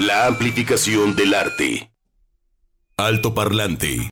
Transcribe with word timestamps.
La 0.00 0.24
amplificación 0.24 1.14
del 1.14 1.34
arte. 1.34 1.90
Alto 2.96 3.34
parlante. 3.34 4.08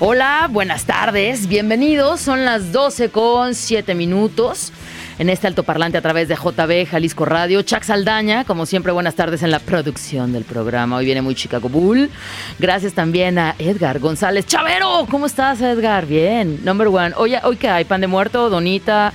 Hola, 0.00 0.48
buenas 0.50 0.84
tardes, 0.84 1.46
bienvenidos. 1.46 2.20
Son 2.20 2.44
las 2.44 2.72
12 2.72 3.10
con 3.10 3.54
7 3.54 3.94
minutos 3.94 4.72
en 5.18 5.30
este 5.30 5.46
altoparlante 5.46 5.98
a 5.98 6.02
través 6.02 6.28
de 6.28 6.34
JB 6.34 6.88
Jalisco 6.88 7.24
Radio. 7.24 7.62
Chuck 7.62 7.82
Saldaña, 7.82 8.44
como 8.44 8.66
siempre, 8.66 8.92
buenas 8.92 9.14
tardes 9.14 9.42
en 9.42 9.50
la 9.50 9.58
producción 9.58 10.32
del 10.32 10.44
programa. 10.44 10.96
Hoy 10.96 11.04
viene 11.04 11.22
muy 11.22 11.34
Chicago 11.34 11.68
Bull. 11.68 12.10
Gracias 12.58 12.92
también 12.92 13.38
a 13.38 13.54
Edgar 13.58 13.98
González. 13.98 14.46
Chavero, 14.46 15.06
¿cómo 15.10 15.26
estás, 15.26 15.60
Edgar? 15.60 16.06
Bien, 16.06 16.60
number 16.64 16.88
one. 16.88 17.12
Hoy, 17.16 17.34
hoy 17.42 17.56
qué 17.56 17.68
hay, 17.68 17.84
pan 17.84 18.00
de 18.00 18.06
muerto, 18.06 18.50
donita. 18.50 19.12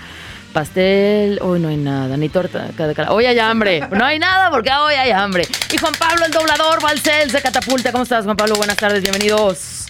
Pastel, 0.53 1.39
hoy 1.41 1.61
no 1.61 1.69
hay 1.69 1.77
nada, 1.77 2.17
ni 2.17 2.27
torta. 2.27 2.67
Hoy 3.07 3.25
hay 3.25 3.39
hambre, 3.39 3.87
no 3.89 4.03
hay 4.03 4.19
nada 4.19 4.49
porque 4.51 4.69
hoy 4.69 4.95
hay 4.95 5.11
hambre. 5.11 5.47
Y 5.71 5.77
Juan 5.77 5.93
Pablo, 5.97 6.25
el 6.25 6.31
doblador, 6.31 6.81
Valcel, 6.81 7.31
de 7.31 7.41
Catapulta. 7.41 7.93
¿Cómo 7.93 8.03
estás, 8.03 8.25
Juan 8.25 8.35
Pablo? 8.35 8.55
Buenas 8.55 8.75
tardes, 8.75 9.01
bienvenidos. 9.01 9.80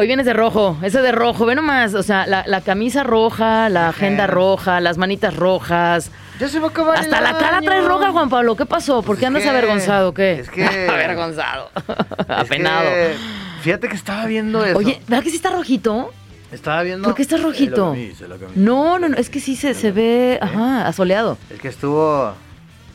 Hoy 0.00 0.06
vienes 0.06 0.26
de 0.26 0.32
rojo, 0.32 0.78
ese 0.80 1.02
de 1.02 1.10
rojo, 1.10 1.44
ve 1.44 1.56
nomás, 1.56 1.92
o 1.94 2.04
sea, 2.04 2.24
la, 2.24 2.60
camisa 2.60 3.02
roja, 3.02 3.68
la 3.68 3.88
agenda 3.88 4.28
roja, 4.28 4.80
las 4.80 4.96
manitas 4.96 5.34
rojas. 5.34 6.12
Ya 6.38 6.46
se 6.48 6.58
Hasta 6.58 7.20
la 7.20 7.36
cara 7.36 7.60
trae 7.60 7.80
roja, 7.80 8.12
Juan 8.12 8.28
Pablo. 8.30 8.54
¿Qué 8.54 8.64
pasó? 8.64 9.02
¿Por 9.02 9.18
qué 9.18 9.26
andas 9.26 9.44
avergonzado? 9.44 10.14
¿Qué? 10.14 10.34
Es 10.34 10.50
que. 10.50 10.64
avergonzado. 10.88 11.72
Apenado. 12.28 12.88
fíjate 13.60 13.88
que 13.88 13.96
estaba 13.96 14.26
viendo 14.26 14.64
eso. 14.64 14.78
Oye, 14.78 15.00
¿verdad 15.08 15.24
que 15.24 15.30
sí 15.30 15.36
está 15.36 15.50
rojito? 15.50 16.12
Estaba 16.52 16.84
viendo. 16.84 17.02
¿Por 17.02 17.16
qué 17.16 17.22
está 17.22 17.36
rojito? 17.36 17.96
no, 18.54 19.00
no, 19.00 19.08
no, 19.08 19.16
es 19.16 19.28
que 19.28 19.40
sí 19.40 19.56
se, 19.56 19.74
se 19.74 19.90
ve, 19.90 20.38
ajá, 20.40 20.86
asoleado. 20.86 21.38
Es 21.50 21.58
que 21.58 21.66
estuvo. 21.66 22.34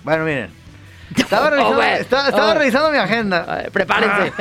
Bueno, 0.06 0.24
miren. 0.24 0.52
Estaba 1.18 1.50
revisando, 1.50 1.82
estaba, 1.84 2.52
oh. 2.52 2.54
revisando 2.56 2.92
mi 2.92 2.98
agenda. 2.98 3.66
prepárense. 3.74 4.32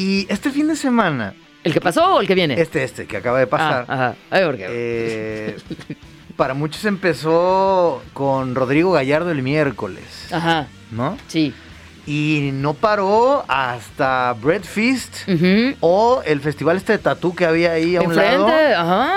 Y 0.00 0.26
este 0.30 0.50
fin 0.50 0.66
de 0.66 0.76
semana. 0.76 1.34
¿El 1.62 1.74
que 1.74 1.80
pasó 1.82 2.14
o 2.14 2.20
el 2.22 2.26
que 2.26 2.34
viene? 2.34 2.58
Este, 2.58 2.82
este, 2.82 3.06
que 3.06 3.18
acaba 3.18 3.38
de 3.38 3.46
pasar. 3.46 3.84
Ah, 3.86 3.94
ajá. 3.94 4.16
Ay. 4.30 4.56
Eh, 4.60 5.58
para 6.36 6.54
muchos 6.54 6.86
empezó 6.86 8.02
con 8.14 8.54
Rodrigo 8.54 8.92
Gallardo 8.92 9.30
el 9.30 9.42
miércoles. 9.42 10.28
Ajá. 10.32 10.68
¿No? 10.90 11.18
Sí. 11.26 11.52
Y 12.06 12.48
no 12.54 12.72
paró 12.72 13.44
hasta 13.46 14.32
Bread 14.40 14.62
Feast 14.62 15.28
o 15.80 16.22
el 16.24 16.40
festival 16.40 16.78
este 16.78 16.92
de 16.92 16.98
tatú 16.98 17.34
que 17.34 17.44
había 17.44 17.72
ahí 17.72 17.96
a 17.96 18.00
un 18.00 18.16
lado. 18.16 18.48
Ajá. 18.48 19.16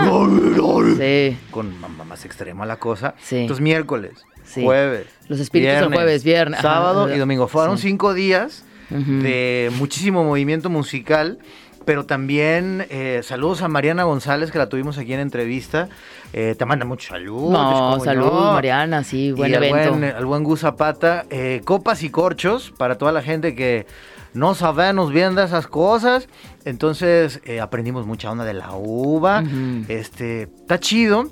Sí. 0.98 1.38
Con 1.50 1.80
más 1.80 2.26
extrema 2.26 2.66
la 2.66 2.76
cosa. 2.76 3.16
Sí. 3.23 3.38
Entonces 3.38 3.64
miércoles, 3.64 4.26
jueves. 4.54 5.08
Los 5.30 5.39
espíritus 5.39 5.78
viernes, 5.78 5.98
jueves, 5.98 6.23
viernes. 6.26 6.59
Sábado 6.59 7.16
y 7.16 7.17
domingo. 7.17 7.48
Fueron 7.48 7.78
cinco 7.78 8.14
días 8.14 8.66
de 8.94 9.72
muchísimo 9.77 10.23
movimiento 10.23 10.69
musical, 10.69 11.39
pero 11.86 12.05
también 12.05 12.86
eh, 12.89 13.22
saludos 13.23 13.61
a 13.61 13.67
Mariana 13.67 14.03
González, 14.03 14.52
que 14.52 14.58
la 14.58 14.69
tuvimos 14.69 14.97
aquí 14.97 15.13
en 15.13 15.19
entrevista. 15.19 15.89
Eh, 16.31 16.55
te 16.58 16.66
manda 16.66 16.86
mucho 16.86 17.09
salud. 17.09 17.52
No, 17.52 17.99
salud, 17.99 18.53
Mariana, 18.53 19.03
sí, 19.03 19.31
buen 19.31 19.52
y 19.52 19.55
evento. 19.55 19.77
Al 19.77 19.89
buen, 19.89 20.03
al 20.03 20.25
buen 20.25 20.44
Gus 20.44 20.61
Zapata. 20.61 21.25
Eh, 21.30 21.61
copas 21.66 22.03
y 22.03 22.09
corchos 22.09 22.73
para 22.77 22.97
toda 22.97 23.11
la 23.11 23.21
gente 23.21 23.55
que 23.55 23.86
no 24.33 24.55
sabemos 24.55 25.11
bien 25.11 25.36
de 25.36 25.44
esas 25.44 25.67
cosas. 25.67 26.27
Entonces 26.66 27.41
aprendimos 27.61 28.05
mucha 28.05 28.31
onda 28.31 28.45
de 28.45 28.53
la 28.53 28.71
uva. 28.73 29.44
Este, 29.88 30.43
está 30.43 30.80
chido. 30.80 31.30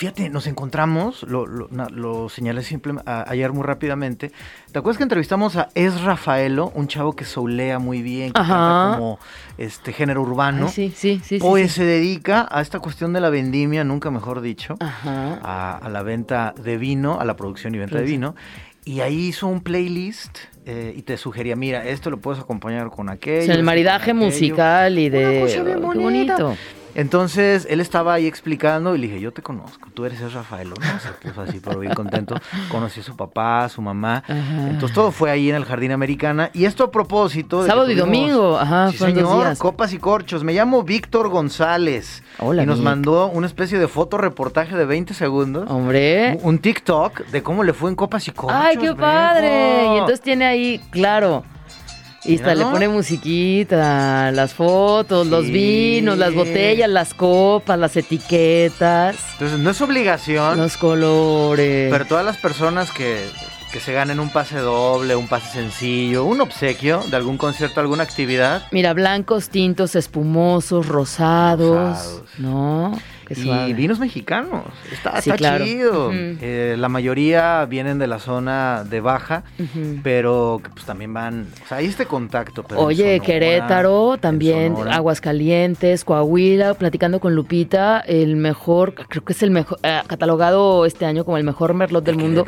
Fíjate, 0.00 0.30
nos 0.30 0.46
encontramos, 0.46 1.26
lo, 1.28 2.28
señalé 2.30 2.62
simplemente 2.62 3.04
ayer 3.06 3.52
muy 3.52 3.64
rápidamente. 3.64 4.32
¿Te 4.72 4.78
acuerdas 4.78 4.96
que 4.96 5.02
entrevistamos 5.02 5.56
a 5.56 5.68
Es 5.74 6.00
Rafaelo, 6.00 6.72
un 6.74 6.88
chavo 6.88 7.12
que 7.14 7.26
soulea 7.26 7.78
muy 7.78 8.00
bien, 8.00 8.28
que 8.28 8.40
canta 8.40 8.94
como 8.96 9.18
este 9.58 9.92
género 9.92 10.22
urbano? 10.22 10.70
sí, 10.70 10.90
sí, 10.96 11.20
sí. 11.22 11.38
Pues 11.38 11.72
se 11.72 11.84
dedica 11.84 12.48
a 12.50 12.62
esta 12.62 12.78
cuestión 12.80 13.12
de 13.12 13.20
la 13.20 13.28
vendimia, 13.28 13.84
nunca 13.84 14.10
mejor 14.10 14.40
dicho, 14.40 14.76
a, 14.80 15.86
la 15.92 16.02
venta 16.02 16.54
de 16.56 16.78
vino, 16.78 17.20
a 17.20 17.26
la 17.26 17.36
producción 17.36 17.74
y 17.74 17.78
venta 17.78 17.98
de 17.98 18.04
vino. 18.04 18.34
Y 18.86 19.00
ahí 19.00 19.26
hizo 19.26 19.48
un 19.48 19.60
playlist 19.60 20.38
eh, 20.64 20.94
y 20.96 21.02
te 21.02 21.18
sugería, 21.18 21.56
mira, 21.56 21.84
esto 21.84 22.08
lo 22.08 22.16
puedes 22.20 22.40
acompañar 22.40 22.88
con 22.88 23.10
aquello. 23.10 23.52
el 23.52 23.62
maridaje 23.62 24.14
musical 24.14 24.98
y 24.98 25.10
de... 25.10 25.44
Qué 25.46 25.76
bonito. 25.76 26.56
Entonces 26.94 27.66
él 27.70 27.80
estaba 27.80 28.14
ahí 28.14 28.26
explicando 28.26 28.94
y 28.94 28.98
le 28.98 29.06
dije, 29.06 29.20
yo 29.20 29.32
te 29.32 29.42
conozco, 29.42 29.88
tú 29.92 30.04
eres 30.04 30.20
el 30.20 30.32
Rafael, 30.32 30.70
¿no? 30.70 30.76
Se 30.76 31.28
puso 31.28 31.42
así, 31.42 31.60
pero 31.62 31.78
bien 31.78 31.94
contento. 31.94 32.34
Conocí 32.70 33.00
a 33.00 33.02
su 33.02 33.16
papá, 33.16 33.64
a 33.64 33.68
su 33.68 33.82
mamá. 33.82 34.22
Entonces 34.28 34.92
todo 34.94 35.10
fue 35.12 35.30
ahí 35.30 35.50
en 35.50 35.56
el 35.56 35.64
Jardín 35.64 35.92
Americana. 35.92 36.50
Y 36.52 36.64
esto 36.64 36.84
a 36.84 36.90
propósito 36.90 37.62
de 37.62 37.68
Sábado 37.68 37.90
y 37.90 37.94
domingo, 37.94 38.58
ajá, 38.58 38.90
sí, 38.90 38.98
señor, 38.98 39.56
copas 39.58 39.92
y 39.92 39.98
corchos. 39.98 40.44
Me 40.44 40.52
llamo 40.52 40.82
Víctor 40.82 41.28
González. 41.28 42.22
Hola, 42.38 42.62
y 42.62 42.66
nos 42.66 42.80
mandó 42.80 43.28
una 43.28 43.46
especie 43.46 43.78
de 43.78 43.88
fotoreportaje 43.88 44.76
de 44.76 44.84
20 44.84 45.14
segundos. 45.14 45.70
Hombre. 45.70 46.38
Un 46.42 46.58
TikTok 46.58 47.26
de 47.26 47.42
cómo 47.42 47.64
le 47.64 47.72
fue 47.72 47.90
en 47.90 47.96
copas 47.96 48.26
y 48.28 48.32
corchos. 48.32 48.60
¡Ay, 48.60 48.76
qué 48.76 48.94
padre! 48.94 49.86
Y 49.86 49.98
entonces 49.98 50.20
tiene 50.20 50.46
ahí, 50.46 50.80
claro 50.90 51.44
y 52.24 52.36
hasta 52.36 52.54
le 52.54 52.64
pone 52.64 52.88
musiquita, 52.88 54.30
las 54.32 54.52
fotos, 54.52 55.26
los 55.26 55.46
vinos, 55.46 56.18
las 56.18 56.34
botellas, 56.34 56.88
las 56.88 57.14
copas, 57.14 57.78
las 57.78 57.96
etiquetas. 57.96 59.16
Entonces 59.32 59.58
no 59.58 59.70
es 59.70 59.80
obligación. 59.80 60.58
Los 60.58 60.76
colores. 60.76 61.90
Pero 61.90 62.06
todas 62.06 62.24
las 62.24 62.36
personas 62.36 62.90
que, 62.90 63.24
se 63.78 63.92
ganen 63.92 64.20
un 64.20 64.30
pase 64.30 64.58
doble, 64.58 65.16
un 65.16 65.28
pase 65.28 65.50
sencillo, 65.50 66.24
un 66.24 66.40
obsequio 66.40 67.02
de 67.10 67.16
algún 67.16 67.38
concierto, 67.38 67.80
alguna 67.80 68.02
actividad. 68.02 68.66
Mira, 68.70 68.92
blancos, 68.92 69.48
tintos, 69.48 69.94
espumosos, 69.94 70.86
rosados. 70.88 72.22
¿no? 72.36 72.98
Y 73.30 73.72
vinos 73.74 73.98
mexicanos. 73.98 74.64
Está, 74.92 75.20
chido. 75.20 76.10
Eh, 76.12 76.76
la 76.78 76.88
mayoría 76.88 77.64
vienen 77.66 77.98
de 77.98 78.06
la 78.06 78.18
zona 78.18 78.84
de 78.84 79.00
baja, 79.00 79.44
pero 80.02 80.60
pues 80.74 80.84
también 80.84 81.14
van. 81.14 81.46
O 81.64 81.68
sea, 81.68 81.78
hay 81.78 81.86
este 81.86 82.06
contacto. 82.06 82.64
Oye, 82.76 83.20
Querétaro, 83.20 84.16
también 84.18 84.74
Aguascalientes, 84.90 86.04
Coahuila, 86.04 86.74
platicando 86.74 87.20
con 87.20 87.34
Lupita, 87.34 88.00
el 88.00 88.36
mejor, 88.36 88.94
creo 88.94 89.24
que 89.24 89.32
es 89.32 89.42
el 89.42 89.50
mejor, 89.50 89.78
eh, 89.82 90.00
catalogado 90.06 90.84
este 90.86 91.06
año 91.06 91.24
como 91.24 91.36
el 91.36 91.44
mejor 91.44 91.74
merlot 91.74 92.04
del 92.04 92.16
mundo. 92.16 92.44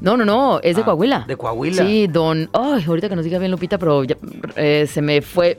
No, 0.00 0.16
no, 0.16 0.24
no, 0.24 0.60
es 0.62 0.76
de 0.76 0.82
ah, 0.82 0.84
Coahuila. 0.86 1.24
De 1.26 1.36
Coahuila. 1.36 1.84
Sí, 1.84 2.06
don. 2.06 2.48
Ay, 2.52 2.84
ahorita 2.86 3.08
que 3.08 3.16
nos 3.16 3.24
diga 3.24 3.38
bien 3.38 3.50
Lupita, 3.50 3.78
pero 3.78 4.02
eh, 4.56 4.86
se 4.88 5.02
me 5.02 5.20
fue. 5.20 5.56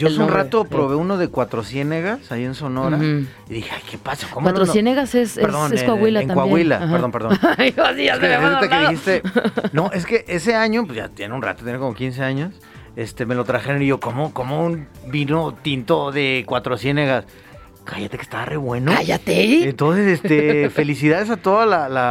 Yo 0.00 0.08
hace 0.08 0.20
un 0.20 0.28
rato 0.28 0.64
probé 0.64 0.96
uno 0.96 1.18
de 1.18 1.28
Cuatro 1.28 1.62
Ciénegas 1.62 2.32
ahí 2.32 2.44
en 2.44 2.54
Sonora 2.54 2.98
y 2.98 3.52
dije, 3.52 3.70
ay, 3.74 3.82
¿qué 3.88 3.98
pasa? 3.98 4.26
¿Cómo 4.32 4.44
Cuatro 4.44 4.64
Ciénegas 4.64 5.14
es, 5.14 5.36
es, 5.36 5.46
Coahuila 5.84 6.22
en, 6.22 6.30
en 6.30 6.34
Coahuila, 6.34 6.78
perdón, 6.78 7.12
perdón. 7.12 7.38
ay, 7.58 7.74
ya 7.76 8.16
se 8.16 8.38
me 8.38 8.68
que 8.68 8.78
dijiste, 8.80 9.22
no, 9.72 9.90
es 9.92 10.06
que 10.06 10.24
ese 10.26 10.54
año, 10.54 10.86
pues 10.86 10.96
ya 10.96 11.08
tiene 11.08 11.34
un 11.34 11.42
rato, 11.42 11.64
tiene 11.64 11.78
como 11.78 11.94
15 11.94 12.22
años, 12.22 12.54
este, 12.96 13.26
me 13.26 13.34
lo 13.34 13.44
trajeron 13.44 13.82
y 13.82 13.86
yo, 13.86 14.00
¿cómo, 14.00 14.32
cómo 14.32 14.64
un 14.64 14.88
vino 15.06 15.54
tinto 15.62 16.12
de 16.12 16.44
Cuatro 16.46 16.78
Ciénegas? 16.78 17.26
Cállate 17.84 18.16
que 18.16 18.22
estaba 18.22 18.44
re 18.44 18.56
bueno. 18.56 18.92
Cállate. 18.94 19.68
Entonces, 19.68 20.06
este, 20.06 20.70
felicidades 20.70 21.30
a 21.30 21.36
todos 21.36 21.66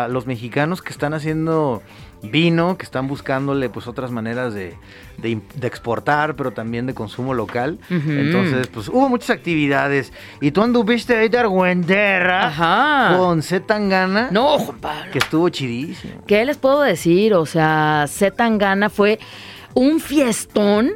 los 0.09 0.27
mexicanos 0.27 0.81
que 0.81 0.91
están 0.91 1.13
haciendo 1.13 1.81
vino, 2.21 2.77
que 2.77 2.83
están 2.83 3.07
buscándole 3.07 3.69
pues 3.69 3.87
otras 3.87 4.11
maneras 4.11 4.53
de, 4.53 4.75
exportar, 5.61 6.35
pero 6.35 6.51
también 6.51 6.85
de 6.85 6.93
consumo 6.93 7.33
local. 7.33 7.79
Entonces, 7.89 8.67
pues 8.67 8.89
hubo 8.89 9.09
muchas 9.09 9.31
actividades. 9.31 10.13
Y 10.41 10.51
tú 10.51 10.61
anduviste 10.61 11.15
ahí 11.15 11.29
de 11.29 11.37
Argüenderra 11.37 13.15
con 13.17 13.41
Z 13.41 13.65
Tangana. 13.65 14.29
No, 14.31 14.57
Juan 14.59 14.79
Pablo. 14.79 15.11
Que 15.11 15.19
estuvo 15.19 15.49
chidísimo. 15.49 16.23
¿Qué 16.25 16.45
les 16.45 16.57
puedo 16.57 16.81
decir? 16.81 17.33
O 17.33 17.45
sea, 17.45 18.05
Z 18.07 18.35
Tangana 18.35 18.89
fue 18.89 19.19
un 19.73 19.99
fiestón 19.99 20.91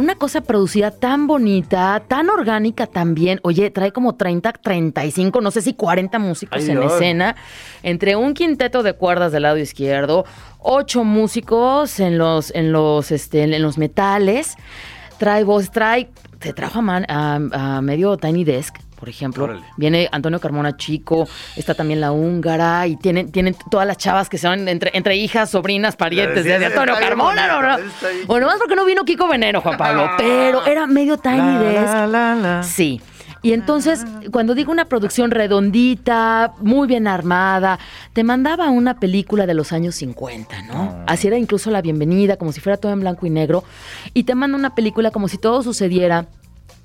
una 0.00 0.16
cosa 0.16 0.40
producida 0.40 0.90
tan 0.90 1.26
bonita, 1.26 2.02
tan 2.08 2.28
orgánica 2.28 2.86
también. 2.86 3.40
Oye, 3.42 3.70
trae 3.70 3.92
como 3.92 4.14
30, 4.14 4.52
35, 4.52 5.40
no 5.40 5.50
sé 5.50 5.62
si 5.62 5.74
40 5.74 6.18
músicos 6.18 6.68
en 6.68 6.82
escena, 6.82 7.36
entre 7.82 8.16
un 8.16 8.34
quinteto 8.34 8.82
de 8.82 8.94
cuerdas 8.94 9.32
del 9.32 9.42
lado 9.42 9.58
izquierdo, 9.58 10.24
ocho 10.58 11.04
músicos 11.04 12.00
en 12.00 12.18
los, 12.18 12.54
en 12.54 12.72
los, 12.72 13.10
este, 13.10 13.42
en 13.42 13.62
los 13.62 13.78
metales. 13.78 14.56
Trae 15.18 15.44
voz, 15.44 15.70
trae, 15.70 16.10
te 16.38 16.52
trajo 16.52 16.80
a, 16.80 17.34
a, 17.34 17.80
medio 17.80 18.16
Tiny 18.16 18.44
Desk 18.44 18.85
por 18.98 19.08
ejemplo. 19.08 19.60
Viene 19.76 20.08
Antonio 20.10 20.40
Carmona 20.40 20.76
Chico, 20.76 21.28
está 21.56 21.74
también 21.74 22.00
la 22.00 22.12
húngara 22.12 22.86
y 22.86 22.96
tienen, 22.96 23.30
tienen 23.30 23.56
todas 23.70 23.86
las 23.86 23.96
chavas 23.98 24.28
que 24.28 24.38
son 24.38 24.68
entre, 24.68 24.90
entre 24.94 25.16
hijas, 25.16 25.50
sobrinas, 25.50 25.96
parientes 25.96 26.44
de, 26.44 26.66
Antonio 26.66 26.94
Carmona. 26.98 27.46
No, 27.46 27.84
Bueno, 28.26 28.46
más 28.46 28.58
porque 28.58 28.74
no 28.74 28.84
vino 28.84 29.04
Kiko 29.04 29.28
Veneno, 29.28 29.60
Juan 29.60 29.76
Pablo, 29.76 30.10
pero 30.18 30.66
era 30.66 30.86
medio 30.86 31.18
Tiny 31.18 31.58
Desk. 31.58 32.64
Sí. 32.64 33.00
Y 33.42 33.52
entonces, 33.52 34.04
cuando 34.32 34.56
digo 34.56 34.72
una 34.72 34.86
producción 34.86 35.30
redondita, 35.30 36.54
muy 36.58 36.88
bien 36.88 37.06
armada, 37.06 37.78
te 38.12 38.24
mandaba 38.24 38.70
una 38.70 38.98
película 38.98 39.46
de 39.46 39.54
los 39.54 39.72
años 39.72 39.94
50, 39.94 40.62
¿no? 40.62 40.74
Ah. 40.74 41.04
Así 41.06 41.28
era 41.28 41.38
incluso 41.38 41.70
la 41.70 41.80
bienvenida, 41.80 42.38
como 42.38 42.50
si 42.50 42.60
fuera 42.60 42.76
todo 42.76 42.92
en 42.92 43.00
blanco 43.00 43.24
y 43.24 43.30
negro. 43.30 43.62
Y 44.14 44.24
te 44.24 44.34
manda 44.34 44.58
una 44.58 44.74
película 44.74 45.12
como 45.12 45.28
si 45.28 45.38
todo 45.38 45.62
sucediera 45.62 46.26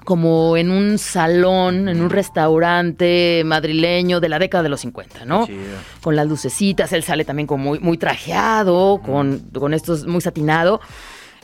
como 0.03 0.57
en 0.57 0.71
un 0.71 0.97
salón, 0.97 1.87
en 1.87 2.01
un 2.01 2.09
restaurante 2.09 3.43
madrileño 3.45 4.19
de 4.19 4.29
la 4.29 4.39
década 4.39 4.63
de 4.63 4.69
los 4.69 4.81
50, 4.81 5.25
¿no? 5.25 5.47
Con 6.01 6.15
las 6.15 6.27
lucecitas, 6.27 6.91
él 6.93 7.03
sale 7.03 7.25
también 7.25 7.47
como 7.47 7.63
muy, 7.63 7.79
muy 7.79 7.97
trajeado, 7.97 9.01
con, 9.03 9.39
con 9.53 9.73
estos 9.73 10.05
muy 10.07 10.21
satinado. 10.21 10.81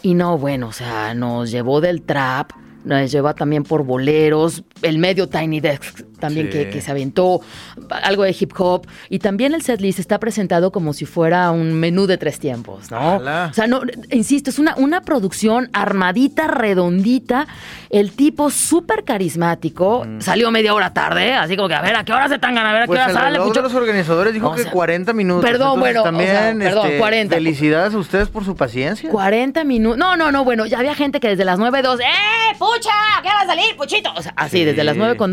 Y 0.02 0.14
no, 0.14 0.38
bueno, 0.38 0.68
o 0.68 0.74
sea, 0.74 1.14
nos 1.14 1.52
llevó 1.52 1.82
del 1.82 2.02
trap 2.02 2.52
nos 2.88 3.12
lleva 3.12 3.34
también 3.34 3.64
por 3.64 3.84
boleros, 3.84 4.64
el 4.82 4.98
medio 4.98 5.28
Tiny 5.28 5.60
Desk 5.60 6.06
también 6.20 6.50
que, 6.50 6.82
se 6.82 6.92
aventó, 6.92 7.42
algo 7.90 8.24
de 8.24 8.36
hip 8.38 8.52
hop, 8.58 8.88
y 9.10 9.20
también 9.20 9.54
el 9.54 9.62
setlist 9.62 10.00
está 10.00 10.20
presentado 10.20 10.72
como 10.72 10.94
si 10.94 11.06
fuera 11.06 11.52
un 11.52 11.74
menú 11.74 12.08
de 12.08 12.18
tres 12.18 12.40
tiempos, 12.40 12.92
¿no? 12.92 13.18
O 13.18 13.54
sea, 13.54 13.68
no, 13.68 13.82
insisto, 14.12 14.50
es 14.50 14.60
una, 14.60 14.76
una 14.78 15.02
producción 15.02 15.70
armadita, 15.74 16.48
redondita, 16.48 17.48
el 17.90 18.12
tipo 18.12 18.50
súper 18.50 19.04
carismático, 19.04 20.06
mm. 20.06 20.22
salió 20.22 20.52
media 20.52 20.74
hora 20.74 20.94
tarde, 20.94 21.34
así 21.34 21.56
como 21.56 21.68
que 21.68 21.76
a 21.76 21.82
ver, 21.82 21.96
¿a 21.96 22.04
qué 22.04 22.14
hora 22.14 22.28
se 22.28 22.40
tan 22.40 22.58
a 22.58 22.74
ver, 22.74 22.82
¿a 22.84 22.86
qué 22.86 22.88
pues 22.88 23.00
hora 23.00 23.14
sale? 23.14 23.40
De 23.40 23.62
los 23.62 23.74
organizadores 23.74 24.34
dijo 24.34 24.54
que 24.54 24.66
40 24.66 25.14
minutos. 25.14 25.44
Perdón, 25.44 25.80
bueno, 25.80 26.04
también, 26.04 26.60
perdón, 26.60 26.92
40. 26.98 27.36
Este, 27.36 27.46
felicidades 27.46 27.94
a 27.94 27.98
ustedes 27.98 28.30
por 28.30 28.46
su 28.46 28.56
paciencia. 28.56 29.10
40 29.10 29.64
minutos, 29.64 29.98
no, 29.98 30.16
no, 30.16 30.32
no, 30.32 30.44
bueno, 30.44 30.66
ya 30.66 30.80
había 30.80 30.96
gente 30.96 31.20
que 31.20 31.30
desde 31.30 31.46
las 31.46 31.60
9.2, 31.60 32.00
¡eh, 32.00 32.56
pucha! 32.58 32.92
¿Qué 33.22 33.30
va 33.30 33.42
a 33.42 33.46
salir, 33.46 33.76
puchito? 33.76 34.12
O 34.16 34.22
sea, 34.22 34.34
así, 34.36 34.64
desde 34.64 34.84
las 34.84 34.96
9 34.96 35.18
con 35.18 35.32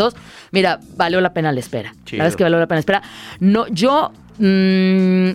2, 0.76 0.84
mira, 0.84 0.96
valió 0.96 1.20
la 1.20 1.32
pena 1.32 1.52
la 1.52 1.60
espera. 1.60 1.94
¿Sabes 2.04 2.36
que 2.36 2.42
valió 2.42 2.58
la 2.58 2.66
pena 2.66 2.76
la 2.76 2.80
espera? 2.80 3.02
No, 3.40 3.66
yo. 3.68 4.12
Mm, 4.38 5.30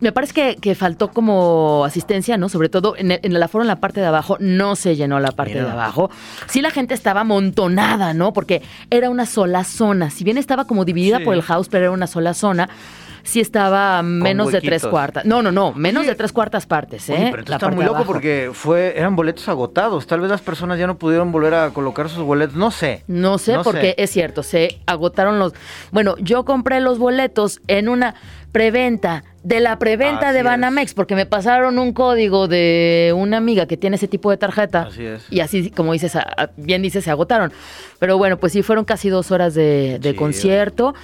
me 0.00 0.12
parece 0.12 0.56
que, 0.56 0.74
faltó 0.74 1.08
como 1.08 1.82
asistencia, 1.86 2.36
¿no? 2.36 2.50
Sobre 2.50 2.68
todo 2.68 2.94
en 2.96 3.10
el, 3.10 3.42
aforo 3.42 3.64
en 3.64 3.68
la 3.68 3.80
parte 3.80 4.00
de 4.00 4.06
abajo, 4.06 4.36
no 4.38 4.76
se 4.76 4.96
llenó 4.96 5.18
la 5.18 5.32
parte 5.32 5.54
de 5.54 5.70
abajo. 5.70 6.10
Sí, 6.46 6.60
la 6.60 6.70
gente 6.70 6.92
estaba 6.92 7.22
amontonada, 7.22 8.12
¿no? 8.12 8.34
Porque 8.34 8.60
era 8.90 9.08
una 9.08 9.24
sola 9.24 9.64
zona. 9.64 10.10
Si 10.10 10.22
bien 10.22 10.36
estaba 10.36 10.66
como 10.66 10.84
dividida 10.84 11.20
por 11.20 11.34
el 11.34 11.40
house, 11.40 11.68
pero 11.70 11.84
era 11.84 11.90
una 11.92 12.06
sola 12.06 12.34
zona 12.34 12.68
sí 13.24 13.40
estaba 13.40 14.02
menos 14.02 14.52
de 14.52 14.60
tres 14.60 14.86
cuartas. 14.86 15.24
No, 15.24 15.42
no, 15.42 15.50
no, 15.50 15.72
menos 15.72 16.06
de 16.06 16.14
tres 16.14 16.32
cuartas 16.32 16.66
partes, 16.66 17.08
¿eh? 17.10 17.28
pero 17.30 17.42
está 17.42 17.68
muy 17.68 17.84
loco 17.84 18.04
porque 18.04 18.50
fue, 18.52 18.94
eran 18.96 19.16
boletos 19.16 19.48
agotados. 19.48 20.06
Tal 20.06 20.20
vez 20.20 20.30
las 20.30 20.42
personas 20.42 20.78
ya 20.78 20.86
no 20.86 20.96
pudieron 20.96 21.32
volver 21.32 21.54
a 21.54 21.70
colocar 21.70 22.08
sus 22.08 22.22
boletos. 22.24 22.56
No 22.56 22.70
sé. 22.70 23.02
No 23.08 23.38
sé, 23.38 23.56
porque 23.64 23.94
es 23.98 24.10
cierto, 24.10 24.42
se 24.42 24.80
agotaron 24.86 25.38
los. 25.38 25.54
Bueno, 25.90 26.16
yo 26.18 26.44
compré 26.44 26.80
los 26.80 26.98
boletos 26.98 27.60
en 27.66 27.88
una 27.88 28.14
preventa, 28.54 29.24
de 29.42 29.58
la 29.58 29.80
preventa 29.80 30.32
de 30.32 30.44
Banamex, 30.44 30.94
porque 30.94 31.16
me 31.16 31.26
pasaron 31.26 31.76
un 31.80 31.92
código 31.92 32.46
de 32.46 33.12
una 33.16 33.38
amiga 33.38 33.66
que 33.66 33.76
tiene 33.76 33.96
ese 33.96 34.06
tipo 34.06 34.30
de 34.30 34.36
tarjeta. 34.36 34.82
Así 34.82 35.04
es. 35.04 35.26
Y 35.28 35.40
así, 35.40 35.70
como 35.70 35.92
dices, 35.92 36.16
bien 36.56 36.80
dices, 36.80 37.02
se 37.02 37.10
agotaron. 37.10 37.52
Pero 37.98 38.16
bueno, 38.16 38.38
pues 38.38 38.52
sí, 38.52 38.62
fueron 38.62 38.84
casi 38.84 39.08
dos 39.08 39.32
horas 39.32 39.54
de, 39.54 40.14
concierto. 40.16 40.94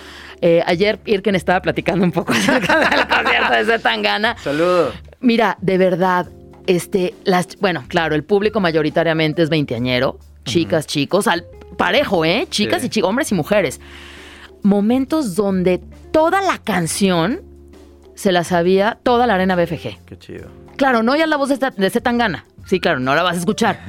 Eh, 0.42 0.62
ayer 0.66 0.98
Irken 1.04 1.34
estaba 1.34 1.60
platicando 1.60 2.04
un 2.04 2.12
poco 2.12 2.32
acerca 2.37 2.78
del 2.78 3.06
concierto 3.06 3.52
de 3.54 3.64
Zetangana. 3.64 4.37
Saludos. 4.38 4.94
Mira, 5.20 5.58
de 5.60 5.78
verdad, 5.78 6.28
este, 6.66 7.14
las, 7.25 7.56
bueno, 7.60 7.84
claro, 7.88 8.14
el 8.14 8.25
público 8.25 8.60
mayoritariamente 8.60 9.42
es 9.42 9.50
veinteañero, 9.50 10.19
chicas, 10.44 10.87
chicos, 10.87 11.26
al 11.26 11.44
parejo, 11.76 12.25
¿eh? 12.25 12.46
Chicas 12.48 12.84
y 12.84 12.88
chicos, 12.88 13.08
hombres 13.08 13.31
y 13.32 13.34
mujeres. 13.34 13.81
Momentos 14.62 15.34
donde 15.34 15.81
toda 16.12 16.40
la 16.42 16.58
canción 16.58 17.42
se 18.14 18.32
la 18.32 18.44
sabía 18.44 18.98
toda 19.02 19.26
la 19.26 19.34
arena 19.34 19.56
BFG. 19.56 19.98
Qué 20.06 20.19
chido. 20.19 20.48
Claro, 20.80 21.02
no 21.02 21.14
ya 21.14 21.26
la 21.26 21.36
voz 21.36 21.50
de, 21.50 21.58
de 21.76 21.90
Zetangana. 21.90 22.46
Sí, 22.64 22.80
claro, 22.80 23.00
no 23.00 23.14
la 23.14 23.22
vas 23.22 23.36
a 23.36 23.38
escuchar. 23.40 23.84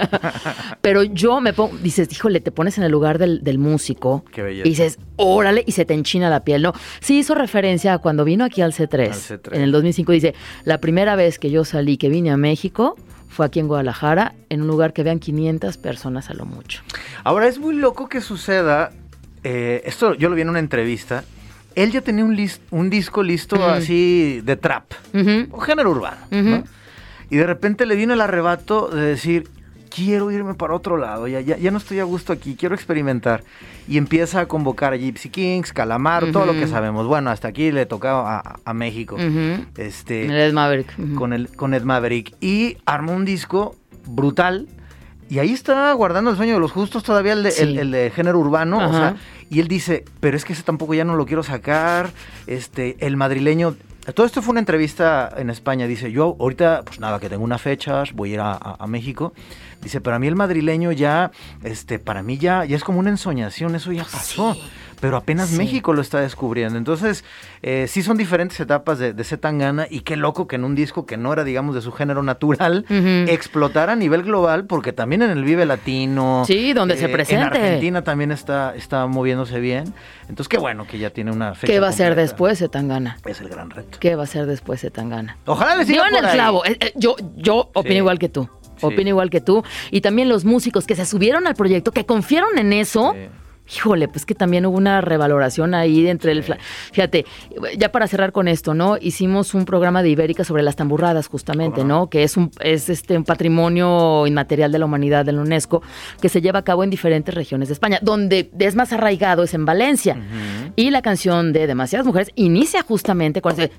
Pero 0.80 1.02
yo 1.02 1.40
me 1.40 1.52
pongo, 1.52 1.76
dices, 1.78 2.06
híjole, 2.12 2.38
te 2.38 2.52
pones 2.52 2.78
en 2.78 2.84
el 2.84 2.92
lugar 2.92 3.18
del, 3.18 3.58
músico. 3.58 4.24
Qué 4.30 4.42
belleza. 4.42 4.68
Y 4.68 4.70
dices, 4.70 4.98
órale, 5.16 5.64
y 5.66 5.72
se 5.72 5.84
te 5.84 5.92
enchina 5.92 6.30
la 6.30 6.44
piel, 6.44 6.62
¿no? 6.62 6.72
Sí 7.00 7.18
hizo 7.18 7.34
referencia 7.34 7.94
a 7.94 7.98
cuando 7.98 8.24
vino 8.24 8.44
aquí 8.44 8.62
al 8.62 8.72
C3, 8.72 9.06
al 9.06 9.40
C3. 9.40 9.56
En 9.56 9.62
el 9.62 9.72
2005 9.72 10.12
dice, 10.12 10.34
la 10.62 10.78
primera 10.78 11.16
vez 11.16 11.40
que 11.40 11.50
yo 11.50 11.64
salí, 11.64 11.96
que 11.96 12.08
vine 12.08 12.30
a 12.30 12.36
México, 12.36 12.94
fue 13.28 13.46
aquí 13.46 13.58
en 13.58 13.66
Guadalajara, 13.66 14.34
en 14.50 14.62
un 14.62 14.68
lugar 14.68 14.92
que 14.92 15.02
vean 15.02 15.18
500 15.18 15.78
personas 15.78 16.30
a 16.30 16.34
lo 16.34 16.46
mucho. 16.46 16.82
Ahora, 17.24 17.48
es 17.48 17.58
muy 17.58 17.74
loco 17.74 18.08
que 18.08 18.20
suceda 18.20 18.92
eh, 19.44 19.82
esto 19.84 20.14
yo 20.14 20.30
lo 20.30 20.34
vi 20.34 20.42
en 20.42 20.48
una 20.48 20.58
entrevista. 20.58 21.22
Él 21.74 21.90
ya 21.90 22.00
tenía 22.00 22.24
un, 22.24 22.38
un 22.70 22.90
disco 22.90 23.22
listo 23.22 23.64
así 23.64 24.40
de 24.44 24.56
trap, 24.56 24.92
o 25.50 25.60
género 25.60 25.90
urbano. 25.90 26.64
Y 27.30 27.36
de 27.36 27.46
repente 27.46 27.86
le 27.86 27.96
vino 27.96 28.14
el 28.14 28.20
arrebato 28.20 28.88
de 28.88 29.02
decir, 29.02 29.48
quiero 29.94 30.30
irme 30.30 30.54
para 30.54 30.74
otro 30.74 30.96
lado, 30.96 31.28
ya, 31.28 31.40
ya, 31.40 31.70
no 31.70 31.78
estoy 31.78 32.00
a 32.00 32.04
gusto 32.04 32.32
aquí, 32.32 32.56
quiero 32.56 32.74
experimentar. 32.74 33.44
Y 33.86 33.98
empieza 33.98 34.40
a 34.40 34.46
convocar 34.46 34.92
a 34.92 34.96
Gypsy 34.96 35.28
Kings, 35.28 35.72
Calamar, 35.72 36.32
todo 36.32 36.46
lo 36.46 36.52
que 36.52 36.66
sabemos. 36.66 37.06
Bueno, 37.06 37.30
hasta 37.30 37.48
aquí 37.48 37.70
le 37.70 37.86
tocaba 37.86 38.58
a, 38.64 38.74
México. 38.74 39.16
este, 39.76 40.46
Ed 40.46 40.52
Maverick. 40.52 41.14
Con, 41.14 41.32
el, 41.32 41.48
con 41.48 41.74
Ed 41.74 41.82
Maverick. 41.82 42.34
Y 42.40 42.78
armó 42.86 43.12
un 43.12 43.24
disco 43.24 43.76
brutal 44.06 44.68
y 45.28 45.38
ahí 45.38 45.52
está 45.52 45.92
guardando 45.92 46.30
el 46.30 46.36
sueño 46.36 46.54
de 46.54 46.60
los 46.60 46.72
justos 46.72 47.02
todavía 47.02 47.32
el 47.32 47.42
de, 47.42 47.50
el, 47.58 47.90
de 47.90 48.10
género 48.10 48.38
urbano. 48.38 48.78
O 48.88 48.92
sea, 48.92 49.16
y 49.50 49.60
él 49.60 49.68
dice, 49.68 50.04
pero 50.20 50.36
es 50.36 50.44
que 50.44 50.52
ese 50.52 50.62
tampoco 50.62 50.94
ya 50.94 51.04
no 51.04 51.16
lo 51.16 51.26
quiero 51.26 51.42
sacar. 51.42 52.10
Este, 52.46 52.96
el 53.04 53.16
madrileño. 53.16 53.76
Todo 54.14 54.26
esto 54.26 54.42
fue 54.42 54.52
una 54.52 54.60
entrevista 54.60 55.32
en 55.36 55.48
España. 55.48 55.86
Dice, 55.86 56.12
yo 56.12 56.36
ahorita, 56.38 56.82
pues 56.84 57.00
nada, 57.00 57.18
que 57.18 57.30
tengo 57.30 57.42
una 57.42 57.58
fecha, 57.58 58.02
voy 58.14 58.32
a 58.32 58.34
ir 58.34 58.40
a, 58.40 58.86
México. 58.86 59.32
Dice, 59.82 60.00
pero 60.00 60.16
a 60.16 60.18
mí 60.18 60.26
el 60.26 60.36
madrileño 60.36 60.92
ya, 60.92 61.30
este, 61.62 61.98
para 61.98 62.22
mí 62.22 62.36
ya, 62.36 62.64
ya 62.64 62.76
es 62.76 62.84
como 62.84 62.98
una 62.98 63.10
ensoñación, 63.10 63.74
eso 63.74 63.92
ya 63.92 64.04
pasó 64.04 64.56
pero 65.04 65.18
apenas 65.18 65.52
México 65.52 65.92
lo 65.92 66.00
está 66.00 66.22
descubriendo. 66.22 66.78
Entonces, 66.78 67.26
eh, 67.60 67.84
sí 67.88 68.02
son 68.02 68.16
diferentes 68.16 68.58
etapas 68.58 68.98
de, 68.98 69.12
de 69.12 69.22
Zetangana 69.22 69.86
y 69.90 70.00
qué 70.00 70.16
loco 70.16 70.46
que 70.46 70.56
en 70.56 70.64
un 70.64 70.74
disco 70.74 71.04
que 71.04 71.18
no 71.18 71.30
era, 71.30 71.44
digamos, 71.44 71.74
de 71.74 71.82
su 71.82 71.92
género 71.92 72.22
natural, 72.22 72.86
explotara 73.28 73.92
a 73.92 73.96
nivel 73.96 74.22
global, 74.22 74.64
porque 74.64 74.94
también 74.94 75.20
en 75.20 75.28
el 75.28 75.44
Vive 75.44 75.66
Latino. 75.66 76.44
Sí, 76.46 76.72
donde 76.72 76.96
se 76.96 77.10
presente. 77.10 77.42
En 77.42 77.52
Argentina 77.52 78.02
también 78.02 78.32
está, 78.32 78.74
está 78.74 79.06
moviéndose 79.06 79.60
bien. 79.60 79.92
Entonces, 80.22 80.48
qué 80.48 80.56
bueno 80.56 80.86
que 80.86 80.96
ya 80.96 81.10
tiene 81.10 81.32
una 81.32 81.54
fecha. 81.54 81.70
¿Qué 81.70 81.80
va 81.80 81.88
a 81.88 81.92
ser 81.92 82.14
después 82.14 82.60
Zetangana? 82.60 83.18
Es 83.26 83.42
el 83.42 83.50
gran 83.50 83.68
reto. 83.68 83.98
¿Qué 84.00 84.16
va 84.16 84.22
a 84.22 84.26
ser 84.26 84.46
después 84.46 84.80
Zetangana? 84.80 85.36
Ojalá 85.44 85.76
le 85.76 85.84
siga 85.84 85.98
Yo 85.98 86.16
en 86.16 86.24
el 86.24 86.30
clavo. 86.30 86.64
Eh, 86.64 86.78
eh, 86.80 86.92
yo, 86.96 87.14
yo 87.36 87.68
opino 87.74 87.96
igual 87.96 88.18
que 88.18 88.30
tú. 88.30 88.48
Opino 88.80 89.10
igual 89.10 89.28
que 89.28 89.42
tú. 89.42 89.64
Y 89.90 90.00
también 90.00 90.30
los 90.30 90.46
músicos 90.46 90.86
que 90.86 90.96
se 90.96 91.04
subieron 91.04 91.46
al 91.46 91.56
proyecto, 91.56 91.92
que 91.92 92.06
confiaron 92.06 92.56
en 92.56 92.72
eso 92.72 93.14
híjole, 93.72 94.08
pues 94.08 94.26
que 94.26 94.34
también 94.34 94.66
hubo 94.66 94.76
una 94.76 95.00
revaloración 95.00 95.74
ahí 95.74 96.06
entre 96.06 96.32
el... 96.32 96.44
Fíjate, 96.92 97.24
ya 97.78 97.90
para 97.90 98.06
cerrar 98.06 98.32
con 98.32 98.48
esto, 98.48 98.74
¿no? 98.74 98.96
Hicimos 99.00 99.54
un 99.54 99.64
programa 99.64 100.02
de 100.02 100.10
Ibérica 100.10 100.44
sobre 100.44 100.62
las 100.62 100.76
tamburradas, 100.76 101.28
justamente, 101.28 101.84
¿no? 101.84 102.08
Que 102.08 102.22
es 102.22 102.36
un, 102.36 102.50
es 102.60 102.88
este, 102.88 103.16
un 103.16 103.24
patrimonio 103.24 104.26
inmaterial 104.26 104.70
de 104.70 104.78
la 104.78 104.84
humanidad 104.84 105.24
de 105.24 105.32
la 105.32 105.40
UNESCO 105.40 105.82
que 106.20 106.28
se 106.28 106.40
lleva 106.40 106.60
a 106.60 106.62
cabo 106.62 106.84
en 106.84 106.90
diferentes 106.90 107.34
regiones 107.34 107.68
de 107.68 107.74
España. 107.74 107.98
Donde 108.02 108.50
es 108.58 108.74
más 108.74 108.92
arraigado 108.92 109.42
es 109.42 109.54
en 109.54 109.64
Valencia. 109.64 110.16
Y 110.76 110.90
la 110.90 111.02
canción 111.02 111.52
de 111.52 111.66
Demasiadas 111.66 112.06
Mujeres 112.06 112.30
inicia 112.34 112.82
justamente 112.82 113.40
con 113.40 113.52
ese... 113.52 113.70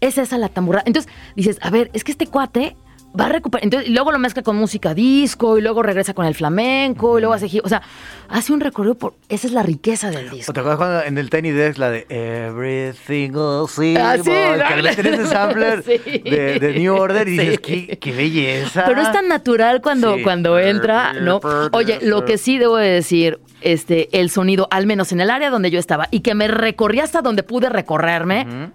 Es 0.00 0.18
esa 0.18 0.38
la 0.38 0.48
tamburrada. 0.48 0.84
Entonces 0.86 1.12
dices, 1.36 1.58
a 1.60 1.70
ver, 1.70 1.90
es 1.92 2.04
que 2.04 2.12
este 2.12 2.26
cuate 2.26 2.76
va 3.18 3.26
a 3.26 3.28
recuperar. 3.28 3.64
Entonces, 3.64 3.88
y 3.88 3.92
luego 3.92 4.12
lo 4.12 4.18
mezcla 4.18 4.42
con 4.42 4.56
música 4.56 4.94
disco, 4.94 5.58
y 5.58 5.60
luego 5.60 5.82
regresa 5.82 6.14
con 6.14 6.26
el 6.26 6.34
flamenco, 6.34 7.18
y 7.18 7.20
luego 7.20 7.34
hace. 7.34 7.60
O 7.62 7.68
sea, 7.68 7.82
hace 8.28 8.52
un 8.52 8.60
recorrido 8.60 8.94
por. 8.94 9.14
Esa 9.28 9.46
es 9.46 9.52
la 9.52 9.62
riqueza 9.62 10.10
del 10.10 10.30
disco. 10.30 10.52
¿Te 10.52 10.60
acuerdas 10.60 10.78
cuando 10.78 11.02
en 11.02 11.18
el 11.18 11.30
Tiny 11.30 11.50
Desk 11.50 11.78
la 11.78 11.90
de 11.90 12.06
Every 12.08 12.92
Single 13.06 13.66
ah, 13.98 14.16
sí, 14.16 14.30
que 14.30 14.82
le 14.82 14.90
ese 14.90 15.26
sampler 15.26 15.84
de, 15.84 16.74
New 16.78 16.94
Order 16.94 17.28
y 17.28 17.32
dices, 17.32 17.60
qué, 17.60 17.98
qué, 17.98 18.12
belleza. 18.12 18.84
Pero 18.86 19.02
es 19.02 19.12
tan 19.12 19.28
natural 19.28 19.80
cuando, 19.80 20.16
cuando 20.22 20.58
entra, 20.58 21.12
¿no? 21.14 21.40
Oye, 21.72 21.98
lo 22.02 22.24
que 22.24 22.38
sí 22.38 22.58
debo 22.58 22.76
de 22.76 22.88
decir, 22.88 23.40
este, 23.60 24.08
el 24.18 24.30
sonido, 24.30 24.68
al 24.70 24.86
menos 24.86 25.12
en 25.12 25.20
el 25.20 25.30
área 25.30 25.50
donde 25.50 25.70
yo 25.70 25.78
estaba, 25.78 26.08
y 26.10 26.20
que 26.20 26.34
me 26.34 26.48
recorrí 26.48 27.00
hasta 27.00 27.22
donde 27.22 27.42
pude 27.42 27.68
recorrerme 27.68 28.70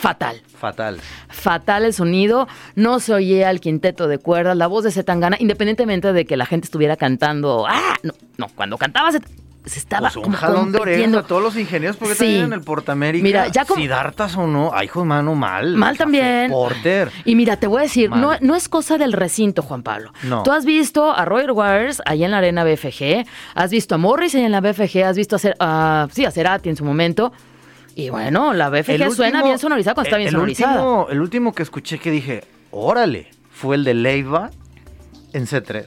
fatal. 0.00 0.40
Fatal. 0.58 0.98
Fatal 1.28 1.84
el 1.84 1.94
sonido, 1.94 2.48
no 2.74 3.00
se 3.00 3.14
oía 3.14 3.50
el 3.50 3.60
quinteto 3.60 4.08
de 4.08 4.18
cuerdas, 4.18 4.56
la 4.56 4.66
voz 4.66 4.84
de 4.84 4.90
Zetangana, 4.92 5.36
independientemente 5.38 6.12
de 6.12 6.24
que 6.24 6.36
la 6.36 6.46
gente 6.46 6.64
estuviera 6.66 6.96
cantando. 6.96 7.66
¡Ah! 7.68 7.94
No, 8.02 8.12
no 8.38 8.48
cuando 8.54 8.76
cantaba 8.78 9.10
Zet- 9.10 9.26
se 9.66 9.78
estaba 9.78 10.08
Pues 10.08 10.16
un 10.16 10.22
como 10.22 10.36
jalón 10.38 10.72
de 10.72 10.78
orejas 10.78 11.14
a 11.14 11.22
todos 11.24 11.42
los 11.42 11.54
ingenieros 11.54 11.98
porque 11.98 12.14
Sí. 12.14 12.20
tenían 12.24 12.54
el 12.54 12.62
Portamérica. 12.62 13.22
Mira, 13.22 13.48
ya 13.48 13.66
como- 13.66 13.78
Si 13.78 13.86
Dartas 13.88 14.34
o 14.38 14.46
no, 14.46 14.70
ay, 14.72 14.86
hijo 14.86 15.04
mano, 15.04 15.34
mal. 15.34 15.76
Mal 15.76 15.98
también. 15.98 16.50
Porter. 16.50 17.10
Y 17.26 17.34
mira, 17.36 17.56
te 17.58 17.66
voy 17.66 17.80
a 17.80 17.82
decir, 17.82 18.08
no, 18.08 18.28
Mal. 18.28 18.38
no 18.40 18.56
es 18.56 18.70
cosa 18.70 18.96
del 18.96 19.12
recinto, 19.12 19.60
Juan 19.60 19.82
Pablo. 19.82 20.12
No. 20.22 20.42
Tú 20.44 20.52
has 20.52 20.64
visto 20.64 21.12
a 21.14 21.26
Roger 21.26 21.52
Waters 21.52 22.00
allá 22.06 22.24
en 22.24 22.30
la 22.32 22.38
arena 22.38 22.64
BFG, 22.64 23.26
has 23.54 23.70
visto 23.70 23.94
a 23.94 23.98
Morris 23.98 24.34
en 24.34 24.50
la 24.50 24.62
BFG, 24.62 25.04
has 25.04 25.16
visto 25.18 25.36
a, 25.36 25.38
Cer- 25.38 25.56
a- 25.60 26.08
sí, 26.10 26.24
a 26.24 26.30
Cerati 26.30 26.70
en 26.70 26.76
su 26.76 26.84
momento. 26.86 27.30
Y 27.94 28.10
bueno, 28.10 28.52
la 28.54 28.70
BFG 28.70 29.10
suena 29.12 29.42
bien 29.42 29.58
sonorizada 29.58 29.94
cuando 29.94 30.08
está 30.08 30.16
bien 30.16 30.28
el 30.28 30.34
sonorizada. 30.34 30.74
Último, 30.82 31.06
el 31.10 31.20
último 31.20 31.52
que 31.54 31.62
escuché 31.62 31.98
que 31.98 32.10
dije, 32.10 32.44
órale, 32.70 33.28
fue 33.52 33.76
el 33.76 33.84
de 33.84 33.94
Leiva 33.94 34.50
en 35.32 35.46
C3. 35.46 35.84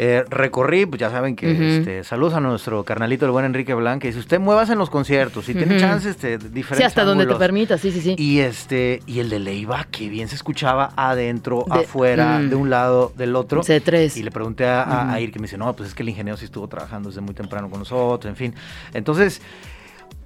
Eh, 0.00 0.22
recorrí, 0.30 0.86
pues 0.86 1.00
ya 1.00 1.10
saben 1.10 1.34
que 1.34 1.78
este, 1.78 2.04
saludos 2.04 2.34
a 2.34 2.40
nuestro 2.40 2.84
carnalito, 2.84 3.24
el 3.26 3.32
buen 3.32 3.44
Enrique 3.44 3.74
Blanca. 3.74 4.06
Y 4.06 4.12
si 4.12 4.20
usted 4.20 4.38
muevas 4.38 4.70
en 4.70 4.78
los 4.78 4.90
conciertos, 4.90 5.46
si 5.46 5.54
tiene 5.54 5.72
Ujú. 5.74 5.80
chance, 5.80 6.08
este, 6.10 6.38
diferentes 6.38 6.76
Sí, 6.78 6.82
hasta 6.84 7.02
donde 7.02 7.26
te 7.26 7.34
permita, 7.34 7.78
sí, 7.78 7.90
sí, 7.90 8.00
sí. 8.00 8.14
Y 8.16 8.38
este, 8.38 9.00
y 9.06 9.18
el 9.18 9.28
de 9.28 9.40
Leiva, 9.40 9.88
que 9.90 10.08
bien 10.08 10.28
se 10.28 10.36
escuchaba 10.36 10.92
adentro, 10.94 11.64
De- 11.66 11.80
afuera, 11.80 12.38
mm. 12.38 12.48
de 12.50 12.54
un 12.54 12.70
lado, 12.70 13.12
del 13.16 13.34
otro. 13.34 13.62
C3. 13.64 14.16
Y 14.16 14.22
le 14.22 14.30
pregunté 14.30 14.68
a, 14.68 14.84
Ujú. 15.06 15.14
a 15.14 15.20
Ir 15.20 15.32
que 15.32 15.40
me 15.40 15.46
dice, 15.46 15.58
no, 15.58 15.74
pues 15.74 15.88
es 15.88 15.94
que 15.96 16.04
el 16.04 16.10
ingeniero 16.10 16.36
sí 16.36 16.44
estuvo 16.44 16.68
trabajando 16.68 17.08
desde 17.08 17.20
muy 17.20 17.34
temprano 17.34 17.68
con 17.68 17.80
nosotros, 17.80 18.30
en 18.30 18.36
fin. 18.36 18.54
Entonces, 18.94 19.42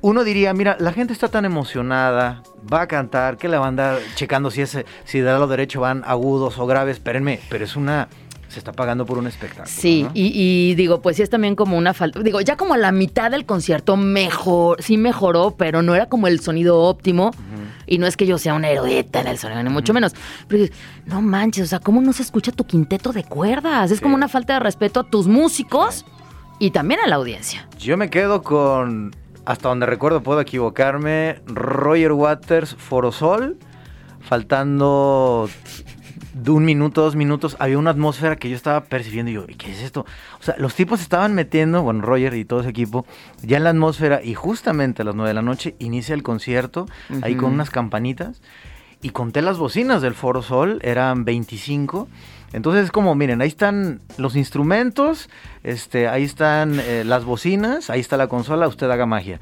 uno 0.03 0.25
diría, 0.25 0.53
mira, 0.53 0.77
la 0.79 0.93
gente 0.93 1.13
está 1.13 1.29
tan 1.29 1.45
emocionada, 1.45 2.43
va 2.73 2.83
a 2.83 2.87
cantar, 2.89 3.37
que 3.39 3.49
la 3.49 3.59
va 3.59 3.67
a 3.67 3.69
andar 3.69 3.99
checando 4.15 4.51
si 4.51 4.61
es, 4.63 4.77
si 5.05 5.19
de 5.21 5.25
lado 5.25 5.47
derecho 5.47 5.81
van 5.81 6.03
agudos 6.07 6.59
o 6.59 6.67
graves, 6.67 6.97
espérenme, 6.97 7.41
pero 7.49 7.65
es 7.65 7.77
una, 7.77 8.09
se 8.49 8.59
está 8.59 8.73
pagando 8.73 9.07
por 9.07 9.17
un 9.19 9.27
espectáculo. 9.29 9.67
Sí, 9.69 10.03
¿no? 10.03 10.11
y, 10.13 10.33
y 10.35 10.75
digo, 10.75 11.01
pues 11.01 11.17
sí 11.17 11.23
es 11.23 11.31
también 11.31 11.55
como 11.57 11.77
una 11.79 11.95
falta. 11.95 12.21
Digo, 12.21 12.41
ya 12.41 12.57
como 12.57 12.75
a 12.75 12.79
la 12.79 12.93
mitad 12.93 13.31
del 13.31 13.47
concierto 13.47 13.97
mejor, 13.97 14.83
sí 14.83 14.97
mejoró, 14.99 15.55
pero 15.57 15.83
no 15.83 15.95
era 15.95 16.07
como 16.07 16.27
el 16.27 16.41
sonido 16.41 16.81
óptimo. 16.81 17.31
Y 17.87 17.99
no 17.99 18.07
es 18.07 18.17
que 18.17 18.27
yo 18.27 18.39
sea 18.39 18.55
una 18.55 18.71
erudita 18.71 19.21
en 19.21 19.27
el 19.29 19.39
sonido, 19.39 19.63
ni 19.63 19.71
mucho 19.71 19.93
menos. 19.95 20.15
Pero 20.49 20.67
no 21.07 21.21
manches, 21.23 21.65
o 21.65 21.67
sea, 21.69 21.79
¿cómo 21.79 22.01
no 22.01 22.13
se 22.13 22.23
escucha 22.23 22.51
tu 22.53 22.65
quinteto 22.65 23.13
de 23.13 23.25
cuerdas? 23.25 23.91
Es 23.91 23.99
Sí. 23.99 24.03
como 24.03 24.15
una 24.15 24.29
falta 24.29 24.55
de 24.55 24.61
respeto 24.61 25.01
a 25.01 25.05
tus 25.05 25.27
músicos 25.29 26.05
y 26.59 26.71
también 26.71 27.01
a 27.01 27.09
la 27.09 27.17
audiencia. 27.17 27.69
Yo 27.79 27.97
me 27.97 28.09
quedo 28.11 28.43
con, 28.43 29.15
hasta 29.45 29.69
donde 29.69 29.87
recuerdo, 29.87 30.23
puedo 30.23 30.41
equivocarme, 30.41 31.41
Roger 31.47 32.13
Waters, 32.13 32.75
Forosol, 32.77 33.59
faltando 34.21 35.49
de 36.35 36.51
un 36.51 36.65
minuto, 36.65 37.03
dos 37.03 37.17
minutos, 37.17 37.57
había 37.59 37.79
una 37.79 37.91
atmósfera 37.91 38.37
que 38.37 38.49
yo 38.49 38.57
estaba 38.57 38.85
percibiendo 38.85 39.31
y 39.31 39.35
yo, 39.35 39.45
¿y 39.49 39.55
qué 39.55 39.73
es 39.73 39.83
esto? 39.83 40.07
O 40.41 40.43
sea, 40.43 40.55
los 40.59 40.75
tipos 40.75 41.01
estaban 41.01 41.35
metiendo, 41.35 41.83
bueno, 41.83 42.03
Roger 42.03 42.35
y 42.35 42.45
todo 42.45 42.61
ese 42.61 42.71
equipo, 42.71 43.05
ya 43.43 43.59
en 43.59 43.65
la 43.65 43.71
atmósfera 43.71 44.23
y 44.23 44.35
justamente 44.35 45.03
a 45.03 45.05
las 45.05 45.15
nueve 45.15 45.29
de 45.29 45.35
la 45.35 45.43
noche 45.43 45.75
inicia 45.79 46.15
el 46.15 46.23
concierto, 46.23 46.87
ahí 47.23 47.35
con 47.35 47.53
unas 47.53 47.71
campanitas, 47.71 48.41
y 49.03 49.11
conté 49.11 49.43
las 49.43 49.59
bocinas 49.59 50.01
del 50.01 50.15
Foro 50.15 50.43
Sol, 50.43 50.79
eran 50.83 51.25
25. 51.25 52.09
Entonces 52.53 52.85
es 52.85 52.91
como, 52.93 53.15
miren, 53.15 53.41
ahí 53.41 53.49
están 53.49 54.01
los 54.19 54.37
instrumentos, 54.37 55.29
este, 55.63 56.09
ahí 56.09 56.25
están 56.25 56.79
eh, 56.81 57.03
las 57.05 57.25
bocinas, 57.25 57.89
ahí 57.91 58.01
está 58.01 58.17
la 58.17 58.27
consola, 58.27 58.69
usted 58.69 58.91
haga 58.91 59.07
magia. 59.07 59.41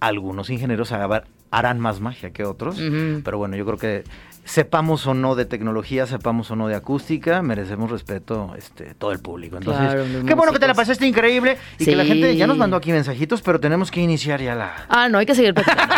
Algunos 0.00 0.50
ingenieros 0.50 0.92
haga- 0.92 1.24
harán 1.50 1.80
más 1.80 2.00
magia 2.00 2.30
que 2.30 2.44
otros, 2.44 2.78
pero 3.24 3.38
bueno, 3.38 3.56
yo 3.56 3.64
creo 3.64 3.78
que 3.78 4.04
sepamos 4.44 5.06
o 5.06 5.14
no 5.14 5.34
de 5.34 5.44
tecnología, 5.44 6.06
sepamos 6.06 6.50
o 6.50 6.56
no 6.56 6.68
de 6.68 6.74
acústica, 6.76 7.42
merecemos 7.42 7.90
respeto 7.90 8.54
este, 8.56 8.94
todo 8.94 9.10
el 9.12 9.18
público. 9.18 9.56
Entonces, 9.56 9.82
Claro, 9.84 10.04
qué 10.26 10.34
bueno 10.34 10.52
que 10.52 10.58
te 10.60 10.66
la 10.68 10.74
pasaste 10.74 11.06
increíble 11.06 11.56
y 11.78 11.84
que 11.84 11.96
la 11.96 12.04
gente 12.04 12.36
ya 12.36 12.46
nos 12.46 12.56
mandó 12.56 12.76
aquí 12.76 12.92
mensajitos, 12.92 13.42
pero 13.42 13.58
tenemos 13.58 13.90
que 13.90 14.00
iniciar 14.00 14.40
ya 14.40 14.54
la, 14.54 14.86
Ah, 14.88 15.08
no, 15.08 15.18
hay 15.18 15.26
que 15.26 15.34
seguir 15.34 15.52
platicando. 15.54 15.94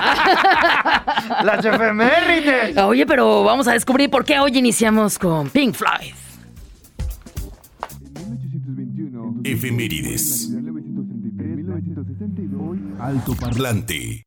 las 1.45 1.65
efemérides. 1.65 2.77
Oye, 2.79 3.05
pero 3.07 3.45
vamos 3.45 3.69
a 3.69 3.73
descubrir 3.73 4.11
por 4.11 4.25
qué 4.25 4.38
hoy 4.38 4.57
iniciamos 4.57 5.19
con 5.19 5.50
Pink 5.50 5.75
Floyd. 5.75 6.15
Efemérides. 9.45 10.50
Alto 12.99 13.35
Parlante. 13.35 14.25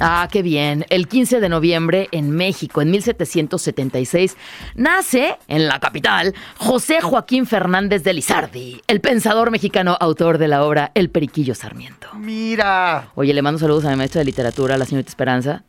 Ah, 0.00 0.28
qué 0.30 0.42
bien. 0.42 0.84
El 0.88 1.06
15 1.06 1.40
de 1.40 1.48
noviembre 1.48 2.08
en 2.12 2.30
México, 2.30 2.82
en 2.82 2.90
1776, 2.90 4.36
nace 4.74 5.36
en 5.48 5.68
la 5.68 5.78
capital 5.78 6.34
José 6.56 7.00
Joaquín 7.00 7.46
Fernández 7.46 8.02
de 8.02 8.12
Lizardi, 8.12 8.82
el 8.88 9.00
pensador 9.00 9.50
mexicano 9.50 9.96
autor 10.00 10.38
de 10.38 10.48
la 10.48 10.64
obra 10.64 10.90
El 10.94 11.10
Periquillo 11.10 11.54
Sarmiento. 11.54 12.08
Mira. 12.14 13.10
Oye, 13.14 13.32
le 13.32 13.42
mando 13.42 13.58
saludos 13.58 13.84
a 13.84 13.90
mi 13.90 13.96
maestra 13.96 14.20
de 14.20 14.24
literatura, 14.24 14.76
la 14.76 14.86
señorita 14.86 15.08
Esperanza. 15.10 15.64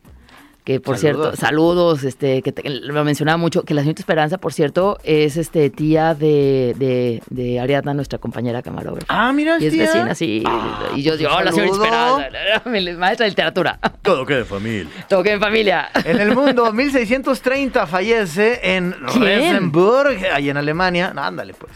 Que 0.64 0.80
por 0.80 0.96
Saludos. 0.96 1.22
cierto, 1.32 1.36
saludos, 1.36 2.04
este, 2.04 2.40
que 2.40 2.50
te- 2.50 2.66
lo 2.70 3.04
mencionaba 3.04 3.36
mucho, 3.36 3.64
que 3.64 3.74
la 3.74 3.82
señorita 3.82 4.00
Esperanza, 4.00 4.38
por 4.38 4.54
cierto, 4.54 4.96
es 5.04 5.36
este 5.36 5.68
tía 5.68 6.14
de, 6.14 6.74
de, 6.78 7.22
de 7.28 7.60
Ariadna, 7.60 7.92
nuestra 7.92 8.18
compañera 8.18 8.62
camarógrafa. 8.62 9.04
Ah, 9.10 9.30
mira, 9.34 9.58
y 9.60 9.66
es 9.66 9.72
tía. 9.74 9.82
vecina, 9.82 10.14
sí. 10.14 10.42
Ah, 10.46 10.84
y 10.96 11.02
yo 11.02 11.10
pues 11.10 11.18
digo, 11.18 11.32
un 11.32 11.36
hola, 11.36 11.52
señorita. 11.52 11.84
Esperanza, 11.84 12.70
maestra 12.98 13.24
de 13.24 13.30
literatura. 13.30 13.78
Todo 14.00 14.24
que 14.24 14.36
de 14.36 14.44
familia. 14.46 14.88
Toque 15.06 15.32
en 15.32 15.40
familia. 15.40 15.90
En 16.02 16.18
el 16.18 16.34
mundo, 16.34 16.72
1630 16.72 17.86
fallece 17.86 18.60
en. 18.62 18.92
Rosenburg, 19.02 20.16
ahí 20.32 20.48
en 20.48 20.56
Alemania. 20.56 21.12
No, 21.14 21.22
ándale, 21.22 21.52
pues. 21.52 21.72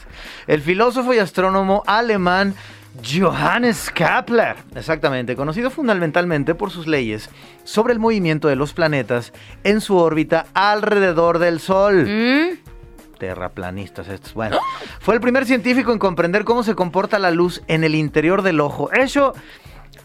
El 0.47 0.63
filósofo 0.63 1.13
y 1.13 1.19
astrónomo 1.19 1.83
alemán 1.87 2.55
Johannes 3.05 3.91
Kepler, 3.91 4.57
exactamente, 4.75 5.37
conocido 5.37 5.71
fundamentalmente 5.71 6.55
por 6.55 6.71
sus 6.71 6.87
leyes 6.87 7.31
sobre 7.65 7.93
el 7.93 7.99
movimiento 7.99 8.49
de 8.49 8.57
los 8.57 8.73
planetas 8.73 9.33
en 9.65 9.81
su 9.81 9.97
órbita 9.97 10.47
alrededor 10.55 11.39
del 11.39 11.61
Sol. 11.61 12.07
¿Mm? 12.07 13.19
Terraplanistas 13.19 14.09
estos. 14.09 14.35
Bueno, 14.35 14.59
fue 15.01 15.15
el 15.15 15.21
primer 15.21 15.45
científico 15.45 15.93
en 15.93 15.99
comprender 15.99 16.45
cómo 16.45 16.63
se 16.63 16.75
comporta 16.75 17.19
la 17.19 17.31
luz 17.31 17.63
en 17.67 17.85
el 17.85 17.95
interior 17.95 18.43
del 18.43 18.61
ojo. 18.61 18.91
Eso, 18.93 19.33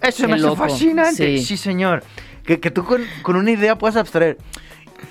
eso 0.01 0.23
Qué 0.23 0.27
me 0.27 0.35
hace 0.35 0.55
fascinante. 0.55 1.37
sí. 1.37 1.43
Sí, 1.43 1.57
señor. 1.57 2.03
Que, 2.43 2.59
que 2.59 2.71
tú 2.71 2.83
con, 2.83 3.01
con 3.21 3.35
una 3.37 3.51
idea 3.51 3.77
puedas 3.77 3.95
abstraer. 3.95 4.37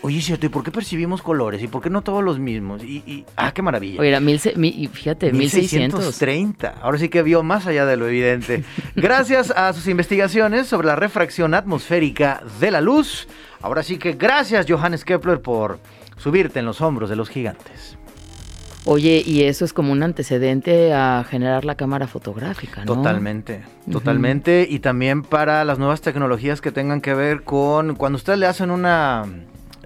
Oye, 0.01 0.21
cierto, 0.21 0.47
¿y 0.47 0.49
por 0.49 0.65
qué 0.65 0.71
percibimos 0.71 1.23
colores? 1.23 1.63
¿Y 1.63 1.69
por 1.69 1.83
qué 1.83 1.91
no 1.91 2.03
todos 2.03 2.25
los 2.25 2.39
mismos? 2.39 2.83
Y, 2.83 3.03
y- 3.07 3.25
ah, 3.37 3.53
qué 3.53 3.63
maravilla. 3.63 4.01
Oye, 4.01 4.09
era 4.09 4.21
mil, 4.21 4.41
mi- 4.57 4.89
fíjate, 4.93 5.33
1600. 5.33 6.01
1630. 6.01 6.75
Ahora 6.81 6.99
sí 6.99 7.09
que 7.09 7.23
vio 7.23 7.43
más 7.43 7.67
allá 7.67 7.87
de 7.87 7.97
lo 7.97 8.09
evidente. 8.09 8.65
Gracias 8.97 9.51
a 9.51 9.73
sus 9.73 9.87
investigaciones 9.89 10.67
sobre 10.67 10.87
la 10.89 10.97
refracción 10.97 11.55
atmosférica 11.55 12.43
de 12.61 12.71
la 12.71 12.81
luz. 12.81 13.29
Ahora 13.61 13.83
sí 13.83 13.99
que 13.99 14.15
gracias, 14.15 14.67
Johannes 14.69 15.05
Kepler, 15.05 15.41
por 15.41 15.79
subirte 16.17 16.59
en 16.59 16.65
los 16.65 16.81
hombros 16.81 17.09
de 17.11 17.15
los 17.17 17.29
gigantes. 17.29 17.97
Oye, 18.85 19.23
y 19.25 19.45
eso 19.45 19.65
es 19.65 19.73
como 19.73 19.93
un 19.93 20.03
antecedente 20.03 20.93
a 20.93 21.25
generar 21.29 21.65
la 21.65 21.77
cámara 21.77 22.09
fotográfica, 22.09 22.85
¿no? 22.85 22.97
Totalmente, 22.97 23.63
totalmente. 23.89 24.67
Y 24.69 24.81
también 24.81 25.23
para 25.23 25.65
las 25.65 25.79
nuevas 25.79 26.01
tecnologías 26.01 26.61
que 26.61 26.73
tengan 26.73 27.01
que 27.01 27.15
ver 27.15 27.45
con 27.45 27.95
cuando 27.95 28.17
ustedes 28.17 28.41
le 28.41 28.47
hacen 28.47 28.73
una... 28.73 29.25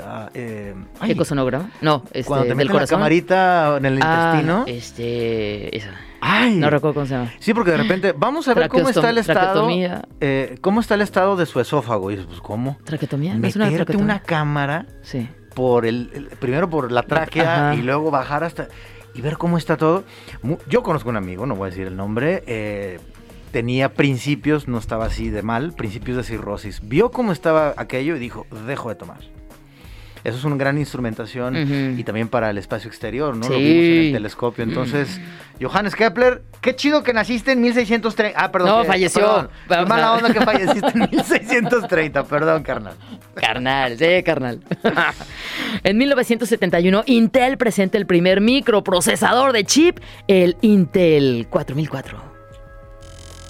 ah, 0.01 0.31
eh, 0.35 0.75
ay, 1.01 1.13
¿Ecosonograma? 1.13 1.71
No, 1.81 2.03
este, 2.13 2.25
cuando 2.25 2.45
te 2.45 2.49
del 2.49 2.57
meten 2.57 2.77
la 2.77 2.87
camarita 2.87 3.77
en 3.79 3.85
el 3.87 3.99
Ah, 4.03 4.31
intestino. 4.35 4.65
este, 4.67 5.77
esa. 5.77 5.91
Ay, 6.21 6.57
No 6.57 6.71
recuerdo 6.71 6.95
cómo 6.95 7.07
se 7.07 7.15
llama. 7.15 7.33
Sí, 7.39 7.55
porque 7.55 7.71
de 7.71 7.77
repente 7.77 8.13
vamos 8.17 8.49
a 8.49 8.55
ver 8.55 8.69
cómo 8.69 8.89
está 8.89 9.11
el 9.11 9.19
estado. 9.19 9.69
eh, 10.21 10.57
¿Cómo 10.61 10.81
está 10.81 10.95
el 10.95 11.03
estado 11.03 11.37
de 11.37 11.47
su 11.47 11.61
esófago? 11.61 12.11
Y 12.11 12.15
dices, 12.15 12.27
pues, 12.27 12.41
¿cómo? 12.41 12.79
¿Traquetomía? 12.85 13.35
¿No 13.35 13.47
es 13.47 13.55
una 13.57 13.69
traquetomía? 13.71 14.03
una 14.05 14.23
cámara 14.23 14.87
Sí. 15.03 15.29
por 15.55 15.87
el, 15.87 16.11
el- 16.15 16.27
primero 16.27 16.69
por 16.69 16.91
la 16.91 17.03
tráquea 17.03 17.69
Ajá. 17.71 17.75
y 17.75 17.83
luego 17.83 18.11
bajar 18.11 18.45
hasta 18.45 18.69
y 19.15 19.21
ver 19.21 19.37
cómo 19.39 19.57
está 19.57 19.77
todo. 19.77 20.05
Yo 20.69 20.83
conozco 20.83 21.09
un 21.11 21.17
amigo, 21.17 21.47
no 21.47 21.55
voy 21.55 21.69
a 21.69 21.71
decir 21.71 21.87
el 21.87 21.97
nombre, 21.97 22.43
eh, 22.47 22.99
tenía 23.53 23.95
principios, 23.95 24.69
no 24.69 24.79
estaba 24.79 25.07
así 25.07 25.31
de 25.31 25.43
mal, 25.43 25.73
principios 25.75 26.17
de 26.17 26.25
cirrosis. 26.25 26.81
Vio 26.83 27.11
cómo 27.11 27.33
estaba 27.33 27.73
aquello 27.77 28.17
y 28.17 28.19
dijo, 28.19 28.47
dejo 28.67 28.89
de 28.89 28.95
tomar. 28.97 29.19
Eso 30.27 30.39
es 30.39 30.45
una 30.45 30.57
gran 30.57 30.77
instrumentación 30.77 31.97
y 31.99 32.03
también 32.03 32.27
para 32.29 32.51
el 32.51 32.59
espacio 32.59 32.89
exterior, 32.89 33.37
¿no? 33.37 33.49
Lo 33.49 33.57
vimos 33.59 33.85
en 33.85 33.93
el 34.07 34.13
telescopio. 34.13 34.65
Entonces, 34.65 35.21
Johannes 35.63 35.95
Kepler, 35.95 36.43
qué 36.61 36.75
chido 36.75 37.03
que 37.05 37.13
naciste 37.13 37.53
en 37.53 37.61
1630. 37.61 38.37
Ah, 38.39 38.51
perdón. 38.51 38.71
No, 38.71 38.83
que- 38.83 38.89
falleció. 38.89 39.49
perdón. 39.69 39.85
Qué 39.85 39.89
mala 39.89 40.13
onda 40.15 40.33
que 40.33 40.41
falleciste 40.41 40.89
en 40.95 40.99
1630, 41.13 42.25
perdón, 42.25 42.63
carnal. 42.65 42.95
Carnal, 43.37 43.97
sí, 43.97 44.23
carnal. 44.25 44.61
en 45.85 45.97
1971, 45.99 47.05
Intel 47.07 47.57
presenta 47.57 47.97
el 47.99 48.07
primer 48.07 48.41
microprocesador 48.41 49.53
de 49.53 49.65
chip, 49.65 50.01
el 50.27 50.57
Intel 50.61 51.47
4004. 51.51 52.36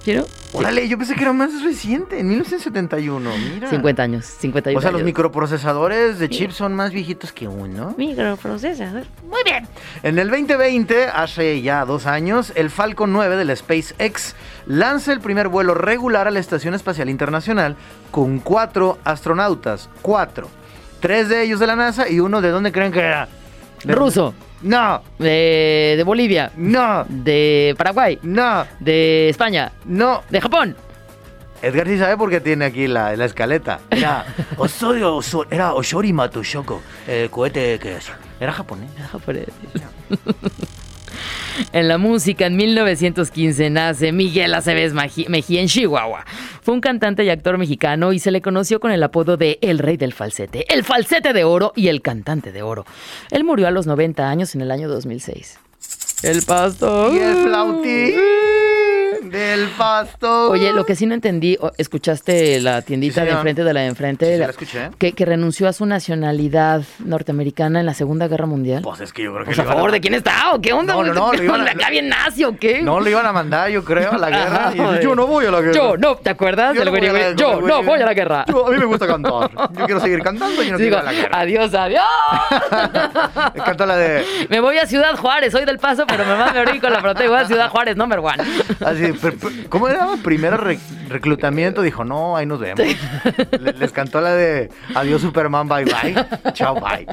¿Quiero? 0.06 0.24
Órale, 0.52 0.86
yo 0.86 0.96
pensé 0.98 1.16
que 1.16 1.22
era 1.22 1.32
más 1.32 1.64
reciente, 1.64 2.20
en 2.20 2.28
1971, 2.28 3.28
mira. 3.54 3.68
50 3.68 4.02
años, 4.04 4.24
51 4.24 4.78
O 4.78 4.80
sea, 4.80 4.92
los 4.92 5.02
microprocesadores 5.02 6.20
de 6.20 6.28
chip 6.28 6.52
son 6.52 6.76
más 6.76 6.92
viejitos 6.92 7.32
que 7.32 7.48
uno. 7.48 7.92
Microprocesador. 7.98 9.02
Muy 9.28 9.42
bien. 9.44 9.66
En 10.04 10.16
el 10.20 10.30
2020, 10.30 11.06
hace 11.06 11.60
ya 11.60 11.84
dos 11.84 12.06
años, 12.06 12.52
el 12.54 12.70
Falcon 12.70 13.12
9 13.12 13.34
de 13.34 13.46
la 13.46 13.56
SpaceX 13.56 14.36
lanza 14.66 15.12
el 15.12 15.18
primer 15.18 15.48
vuelo 15.48 15.74
regular 15.74 16.28
a 16.28 16.30
la 16.30 16.38
Estación 16.38 16.74
Espacial 16.74 17.10
Internacional 17.10 17.74
con 18.12 18.38
cuatro 18.38 18.98
astronautas. 19.02 19.88
Cuatro. 20.02 20.48
Tres 21.00 21.28
de 21.28 21.42
ellos 21.42 21.58
de 21.58 21.66
la 21.66 21.74
NASA 21.74 22.08
y 22.08 22.20
uno 22.20 22.40
de 22.42 22.50
dónde 22.50 22.70
creen 22.70 22.92
que 22.92 23.00
era. 23.00 23.26
De- 23.86 23.94
Ruso. 23.94 24.34
No, 24.62 25.02
De, 25.18 25.94
de 25.96 26.02
Bolivia. 26.04 26.50
no, 26.56 27.04
De 27.08 27.74
Paraguay. 27.76 28.18
no, 28.22 28.64
De 28.80 29.28
España. 29.28 29.72
no. 29.84 30.22
De 30.30 30.40
Japón. 30.40 30.76
Edgar 31.62 31.86
sí 31.86 31.98
sabe 31.98 32.16
por 32.16 32.28
qué 32.30 32.40
tiene 32.40 32.64
aquí 32.66 32.86
la, 32.86 33.16
la 33.16 33.24
escaleta. 33.24 33.80
Era 33.90 34.24
Osorio, 34.58 35.16
Oso- 35.16 35.46
era 35.50 35.74
Oshori 35.74 36.12
Matushoko, 36.12 36.82
el 37.06 37.30
cohete 37.30 37.78
que 37.78 37.96
es. 37.96 38.10
Era 38.40 38.52
japonés. 38.52 38.90
Japonés. 39.10 39.46
En 41.72 41.88
la 41.88 41.98
música, 41.98 42.46
en 42.46 42.56
1915 42.56 43.70
nace 43.70 44.12
Miguel 44.12 44.54
Aceves 44.54 44.92
Mejía 44.92 45.60
en 45.60 45.68
Chihuahua. 45.68 46.24
Fue 46.62 46.74
un 46.74 46.80
cantante 46.80 47.24
y 47.24 47.30
actor 47.30 47.58
mexicano 47.58 48.12
y 48.12 48.18
se 48.18 48.30
le 48.30 48.42
conoció 48.42 48.80
con 48.80 48.90
el 48.90 49.02
apodo 49.02 49.36
de 49.36 49.58
El 49.62 49.78
Rey 49.78 49.96
del 49.96 50.12
Falsete, 50.12 50.72
el 50.72 50.84
Falsete 50.84 51.32
de 51.32 51.44
Oro 51.44 51.72
y 51.76 51.88
el 51.88 52.02
Cantante 52.02 52.52
de 52.52 52.62
Oro. 52.62 52.84
Él 53.30 53.44
murió 53.44 53.68
a 53.68 53.70
los 53.70 53.86
90 53.86 54.28
años 54.28 54.54
en 54.54 54.60
el 54.60 54.70
año 54.70 54.88
2006. 54.88 55.58
El 56.22 56.42
pastor. 56.42 57.14
Y 57.14 57.18
el 57.18 57.42
del 59.30 59.68
pasto. 59.76 60.50
Oye, 60.50 60.72
lo 60.72 60.84
que 60.84 60.94
sí 60.96 61.06
no 61.06 61.14
entendí, 61.14 61.58
¿escuchaste 61.78 62.60
la 62.60 62.82
tiendita 62.82 63.20
Sí, 63.22 63.26
de 63.26 63.32
enfrente 63.32 63.64
de 63.64 63.72
la 63.74 63.80
de 63.80 63.86
enfrente? 63.86 64.26
Sí, 64.26 64.32
sí, 64.32 64.38
La- 64.38 64.46
la 64.46 64.50
escuché. 64.50 64.90
Que, 64.98 65.12
que 65.12 65.24
renunció 65.24 65.68
a 65.68 65.72
su 65.72 65.86
nacionalidad 65.86 66.82
norteamericana 67.04 67.80
en 67.80 67.86
la 67.86 67.94
Segunda 67.94 68.28
Guerra 68.28 68.46
Mundial. 68.46 68.82
Pues 68.82 69.00
es 69.00 69.12
que 69.12 69.22
yo 69.24 69.32
creo 69.32 69.44
que 69.44 69.46
Pues 69.46 69.58
a 69.58 69.64
favor 69.64 69.90
de 69.92 70.00
quién 70.00 70.14
está 70.14 70.52
o 70.52 70.60
qué 70.60 70.72
onda. 70.72 70.94
No, 70.94 71.02
no, 71.04 71.14
no, 71.14 71.28
a- 71.54 71.58
¿De 71.64 71.70
acá 71.70 71.90
bien 71.90 72.08
nazi 72.08 72.44
o 72.44 72.56
qué? 72.56 72.82
No 72.82 73.00
lo 73.00 73.08
iban 73.08 73.26
a 73.26 73.32
mandar, 73.32 73.70
yo 73.70 73.84
creo, 73.84 74.12
a 74.12 74.18
la 74.18 74.28
guerra. 74.30 74.68
Ajá, 74.68 74.98
Y 75.00 75.02
yo 75.02 75.14
no 75.14 75.26
voy 75.26 75.46
a 75.46 75.50
la 75.50 75.60
guerra. 75.60 75.74
Yo 75.74 75.96
no, 75.96 76.16
¿te 76.16 76.30
acuerdas 76.30 76.74
Yo 76.76 76.84
no 76.84 76.90
voy 76.90 77.06
a? 77.06 77.32
Yo 77.34 77.60
no 77.60 77.82
voy 77.82 78.00
a 78.00 78.04
la 78.06 78.14
guerra. 78.14 78.44
Yo- 78.48 78.66
a 78.66 78.70
mí 78.70 78.78
me 78.78 78.84
gusta 78.84 79.06
cantar. 79.06 79.50
Yo 79.76 79.84
quiero 79.86 80.00
seguir 80.00 80.20
cantando 80.22 80.62
y 80.62 80.70
no 80.70 80.76
quiero 80.76 80.78
Digo, 80.78 80.96
ir 80.96 81.00
a 81.00 81.02
la 81.02 81.12
guerra. 81.12 81.38
adiós, 81.40 81.74
adiós. 81.74 82.04
Me 83.54 83.62
canta 83.62 83.86
la 83.86 83.96
de. 83.96 84.24
Me 84.48 84.60
voy 84.60 84.78
a 84.78 84.86
Ciudad 84.86 85.16
Juárez, 85.16 85.52
soy 85.52 85.64
del 85.64 85.78
Paso, 85.78 86.04
pero 86.06 86.24
me 86.24 86.34
mando 86.36 86.58
ahorita 86.58 86.80
con 86.80 86.92
la 86.92 87.00
frontera 87.00 87.24
y 87.26 87.28
voy 87.28 87.38
a 87.38 87.44
Ciudad 87.46 87.68
Juárez, 87.70 87.96
number 87.96 88.18
one. 88.20 88.36
Así, 88.84 89.12
¿cómo 89.68 89.88
era? 89.88 90.08
Primer 90.22 90.56
re- 90.58 90.78
reclutamiento, 91.08 91.82
dijo, 91.82 92.04
no, 92.04 92.36
ahí 92.36 92.46
nos 92.46 92.60
vemos. 92.60 92.80
Le- 93.60 93.72
Les 93.74 93.92
cantó 93.92 94.20
la 94.20 94.32
de 94.34 94.70
adiós 94.94 95.20
Superman, 95.22 95.68
bye 95.68 95.84
bye. 95.84 96.14
Chao, 96.52 96.74
bye. 96.80 97.06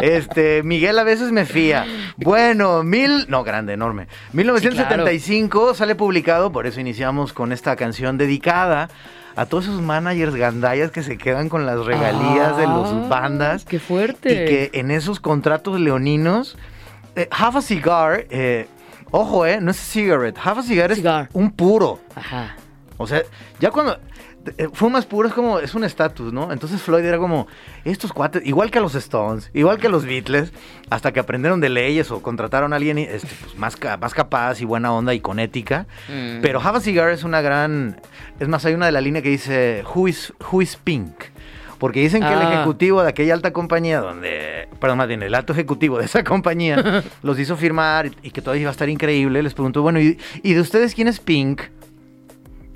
Este, 0.00 0.62
Miguel 0.62 0.98
a 0.98 1.04
veces 1.04 1.32
me 1.32 1.44
fía. 1.44 1.86
Bueno, 2.16 2.82
mil, 2.82 3.26
no, 3.28 3.44
grande, 3.44 3.72
enorme. 3.74 4.06
1975 4.32 5.74
sale 5.74 5.94
publicado, 5.94 6.52
por 6.52 6.66
eso 6.66 6.80
iniciamos 6.80 7.32
con 7.32 7.52
esta 7.52 7.76
canción 7.76 8.18
dedicada 8.18 8.88
a 9.36 9.46
todos 9.46 9.64
esos 9.66 9.80
managers 9.80 10.34
gandallas 10.34 10.90
que 10.90 11.02
se 11.02 11.16
quedan 11.16 11.48
con 11.48 11.64
las 11.64 11.84
regalías 11.84 12.56
de 12.56 12.64
Ah, 12.64 12.74
los 12.74 13.08
bandas. 13.08 13.64
Qué 13.64 13.78
fuerte. 13.78 14.30
Y 14.32 14.34
que 14.46 14.70
en 14.74 14.90
esos 14.90 15.20
contratos 15.20 15.78
leoninos, 15.78 16.56
eh, 17.14 17.28
Have 17.30 17.58
a 17.58 17.62
Cigar, 17.62 18.26
eh, 18.30 18.66
ojo, 19.10 19.46
eh, 19.46 19.60
no 19.60 19.70
es 19.70 19.76
cigarette, 19.76 20.38
Have 20.42 20.60
a 20.60 20.62
Cigar 20.62 20.92
es 20.92 21.02
un 21.32 21.50
puro. 21.50 22.00
Ajá. 22.14 22.56
O 22.96 23.06
sea, 23.06 23.22
ya 23.60 23.70
cuando 23.70 23.98
eh, 24.56 24.68
fumas 24.72 25.04
puro 25.04 25.28
es 25.28 25.34
como, 25.34 25.58
es 25.58 25.74
un 25.74 25.84
estatus, 25.84 26.32
¿no? 26.32 26.52
Entonces 26.52 26.80
Floyd 26.80 27.04
era 27.04 27.18
como, 27.18 27.46
estos 27.84 28.12
cuates, 28.12 28.44
igual 28.46 28.70
que 28.70 28.80
los 28.80 28.94
Stones, 28.94 29.50
igual 29.52 29.78
que 29.78 29.88
los 29.88 30.04
Beatles, 30.04 30.52
hasta 30.90 31.12
que 31.12 31.20
aprendieron 31.20 31.60
de 31.60 31.68
leyes 31.68 32.10
o 32.10 32.22
contrataron 32.22 32.72
a 32.72 32.76
alguien 32.76 32.98
este, 32.98 33.28
pues, 33.40 33.56
más, 33.56 33.76
más 34.00 34.14
capaz 34.14 34.60
y 34.60 34.64
buena 34.64 34.92
onda 34.92 35.14
y 35.14 35.20
con 35.20 35.38
ética. 35.38 35.86
Mm. 36.08 36.40
Pero 36.40 36.60
Have 36.60 36.78
a 36.78 36.80
Cigar 36.80 37.10
es 37.10 37.24
una 37.24 37.40
gran, 37.40 38.00
es 38.40 38.48
más, 38.48 38.64
hay 38.64 38.74
una 38.74 38.86
de 38.86 38.92
la 38.92 39.00
línea 39.00 39.22
que 39.22 39.30
dice, 39.30 39.84
Who 39.94 40.08
is, 40.08 40.32
who 40.50 40.62
is 40.62 40.76
Pink? 40.76 41.14
Porque 41.78 42.00
dicen 42.00 42.22
que 42.22 42.28
el 42.32 42.38
Ah. 42.40 42.52
ejecutivo 42.54 43.02
de 43.02 43.08
aquella 43.08 43.34
alta 43.34 43.52
compañía, 43.52 44.00
donde, 44.00 44.68
perdón, 44.80 44.98
más 44.98 45.08
bien, 45.08 45.22
el 45.22 45.34
alto 45.34 45.52
ejecutivo 45.52 45.98
de 45.98 46.06
esa 46.06 46.24
compañía, 46.24 47.02
los 47.22 47.38
hizo 47.38 47.56
firmar 47.56 48.06
y, 48.06 48.12
y 48.24 48.30
que 48.32 48.42
todo 48.42 48.54
iba 48.56 48.68
a 48.68 48.72
estar 48.72 48.88
increíble. 48.88 49.42
Les 49.42 49.54
preguntó, 49.54 49.82
bueno, 49.82 50.00
¿y, 50.00 50.18
y 50.42 50.54
de 50.54 50.60
ustedes 50.60 50.94
quién 50.94 51.08
es 51.08 51.20
Pink? 51.20 51.62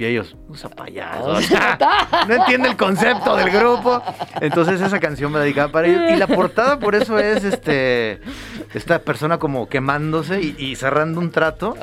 Y 0.02 0.04
ellos, 0.04 0.36
usa 0.48 0.68
payaso. 0.68 1.38
No 2.26 2.34
entiende 2.34 2.68
el 2.70 2.76
concepto 2.76 3.36
del 3.36 3.50
grupo. 3.50 4.02
Entonces 4.40 4.80
esa 4.80 4.98
canción 4.98 5.30
me 5.30 5.38
dedicaba 5.38 5.70
para 5.70 5.86
ellos. 5.86 6.02
Y 6.10 6.16
la 6.16 6.26
portada 6.26 6.80
por 6.80 6.96
eso 6.96 7.20
es 7.20 7.44
este 7.44 8.20
esta 8.74 8.98
persona 8.98 9.38
como 9.38 9.68
quemándose 9.68 10.40
y, 10.40 10.56
y 10.58 10.74
cerrando 10.74 11.20
un 11.20 11.30
trato. 11.30 11.76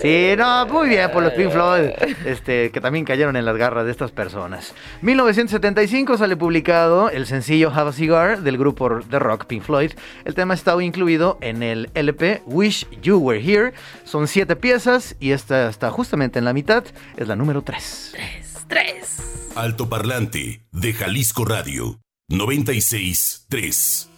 Sí, 0.00 0.34
no, 0.36 0.66
muy 0.66 0.88
bien 0.88 1.10
por 1.10 1.22
los 1.22 1.34
Pink 1.34 1.50
Floyd, 1.50 1.90
este, 2.24 2.70
que 2.70 2.80
también 2.80 3.04
cayeron 3.04 3.36
en 3.36 3.44
las 3.44 3.56
garras 3.56 3.84
de 3.84 3.90
estas 3.90 4.10
personas. 4.10 4.74
1975 5.02 6.16
sale 6.16 6.36
publicado 6.36 7.10
el 7.10 7.26
sencillo 7.26 7.70
Have 7.70 7.90
a 7.90 7.92
Cigar 7.92 8.40
del 8.40 8.56
grupo 8.56 8.88
de 8.88 9.18
rock 9.18 9.44
Pink 9.44 9.62
Floyd. 9.62 9.92
El 10.24 10.34
tema 10.34 10.54
estaba 10.54 10.82
incluido 10.82 11.36
en 11.42 11.62
el 11.62 11.90
LP 11.94 12.42
Wish 12.46 12.88
You 13.02 13.18
Were 13.18 13.40
Here. 13.40 13.74
Son 14.04 14.26
siete 14.26 14.56
piezas 14.56 15.16
y 15.20 15.32
esta 15.32 15.68
está 15.68 15.90
justamente 15.90 16.38
en 16.38 16.46
la 16.46 16.54
mitad. 16.54 16.82
Es 17.18 17.28
la 17.28 17.36
número 17.36 17.59
3. 17.62 18.14
Tres. 18.68 19.16
Altoparlante 19.54 20.64
de 20.72 20.92
Jalisco 20.92 21.44
Radio 21.44 22.00
963. 22.28 24.08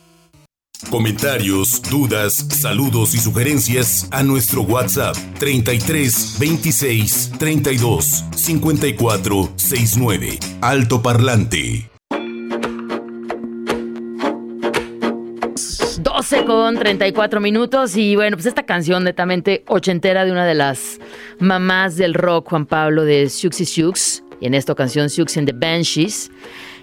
Comentarios, 0.90 1.80
dudas, 1.82 2.34
saludos 2.50 3.14
y 3.14 3.18
sugerencias 3.18 4.08
a 4.10 4.22
nuestro 4.22 4.62
WhatsApp 4.62 5.16
33 5.38 6.36
26 6.38 7.32
32 7.38 8.24
54 8.34 9.52
69. 9.56 10.38
Altoparlante. 10.60 11.91
12 16.32 16.46
con 16.46 16.78
34 16.78 17.42
minutos 17.42 17.94
y 17.94 18.16
bueno, 18.16 18.38
pues 18.38 18.46
esta 18.46 18.62
canción 18.62 19.04
netamente 19.04 19.64
ochentera 19.66 20.24
de 20.24 20.32
una 20.32 20.46
de 20.46 20.54
las 20.54 20.98
mamás 21.38 21.96
del 21.96 22.14
rock, 22.14 22.48
Juan 22.48 22.64
Pablo, 22.64 23.04
de 23.04 23.28
Siux 23.28 23.60
y 23.60 23.66
Siux, 23.66 24.24
y 24.40 24.46
en 24.46 24.54
esta 24.54 24.74
canción 24.74 25.10
Siux 25.10 25.36
and 25.36 25.46
the 25.46 25.52
Banshees, 25.54 26.30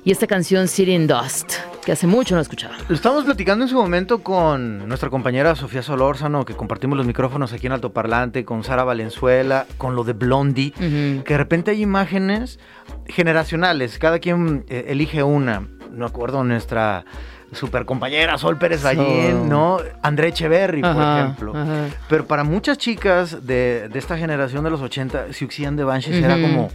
y 0.03 0.12
esta 0.12 0.27
canción 0.27 0.67
City 0.67 0.93
in 0.93 1.07
Dust, 1.07 1.53
que 1.83 1.93
hace 1.93 2.05
mucho 2.05 2.35
no 2.35 2.41
escuchaba. 2.41 2.75
Estamos 2.91 3.23
platicando 3.23 3.65
en 3.65 3.69
su 3.69 3.75
momento 3.75 4.19
con 4.19 4.88
nuestra 4.88 5.09
compañera 5.09 5.55
Sofía 5.55 5.81
Solórzano, 5.81 6.45
que 6.45 6.53
compartimos 6.53 6.95
los 6.95 7.07
micrófonos 7.07 7.51
aquí 7.51 7.65
en 7.65 7.73
Altoparlante, 7.73 8.45
con 8.45 8.63
Sara 8.63 8.83
Valenzuela, 8.83 9.65
con 9.79 9.95
lo 9.95 10.03
de 10.03 10.13
Blondie, 10.13 10.73
que 10.77 11.33
de 11.33 11.38
repente 11.38 11.71
hay 11.71 11.81
imágenes 11.81 12.59
generacionales, 13.07 13.97
cada 13.97 14.19
quien 14.19 14.65
eh, 14.69 14.85
elige 14.89 15.23
una. 15.23 15.67
No 15.91 16.05
acuerdo 16.05 16.43
nuestra 16.43 17.03
super 17.51 17.85
compañera 17.85 18.38
Sol 18.38 18.57
Pérez 18.57 18.83
Ballín, 18.83 19.31
Sol. 19.31 19.49
¿no? 19.49 19.77
André 20.01 20.29
Echeverry, 20.29 20.81
por 20.81 20.91
ejemplo. 20.91 21.53
ajá. 21.55 21.85
Pero 22.07 22.25
para 22.25 22.43
muchas 22.43 22.77
chicas 22.77 23.45
de, 23.45 23.89
de 23.89 23.99
esta 23.99 24.17
generación 24.17 24.63
de 24.63 24.69
los 24.69 24.81
80, 24.81 25.33
Siuxian 25.33 25.75
de 25.75 25.83
Banshees 25.83 26.23
era 26.23 26.39
como 26.39 26.69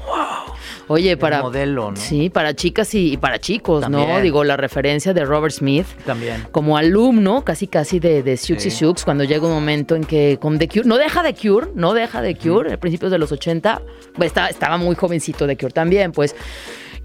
Oye, 0.89 1.13
el 1.13 1.19
para... 1.19 1.41
modelo, 1.43 1.91
¿no? 1.93 1.97
Sí, 1.97 2.29
para 2.31 2.55
chicas 2.55 2.95
y, 2.95 3.13
y 3.13 3.17
para 3.17 3.39
chicos, 3.39 3.89
¿no? 3.89 4.21
Digo, 4.21 4.45
la 4.45 4.57
referencia 4.57 5.15
de 5.15 5.25
Robert 5.25 5.55
Smith 5.55 5.87
También. 6.05 6.47
como 6.51 6.77
alumno, 6.77 7.43
casi 7.45 7.67
casi 7.67 8.01
de, 8.01 8.23
de 8.23 8.37
Siux 8.37 8.67
y. 8.67 8.71
Siux, 8.71 9.05
cuando 9.05 9.25
llega 9.25 9.47
un 9.47 9.53
momento 9.55 9.95
en 9.97 10.05
que 10.05 10.39
con 10.41 10.59
The 10.59 10.69
Cure, 10.69 10.85
no 10.87 10.99
deja 10.99 11.23
de 11.23 11.35
Cure, 11.35 11.69
no 11.75 11.95
deja 11.95 12.21
de 12.21 12.37
Cure, 12.37 12.75
a 12.75 12.77
principios 12.79 13.11
de 13.11 13.19
los 13.19 13.33
80, 13.33 13.81
pues, 14.15 14.27
estaba, 14.27 14.49
estaba 14.49 14.77
muy 14.77 14.95
jovencito 14.95 15.47
de 15.47 15.57
Cure 15.57 15.73
también, 15.73 16.13
pues. 16.13 16.35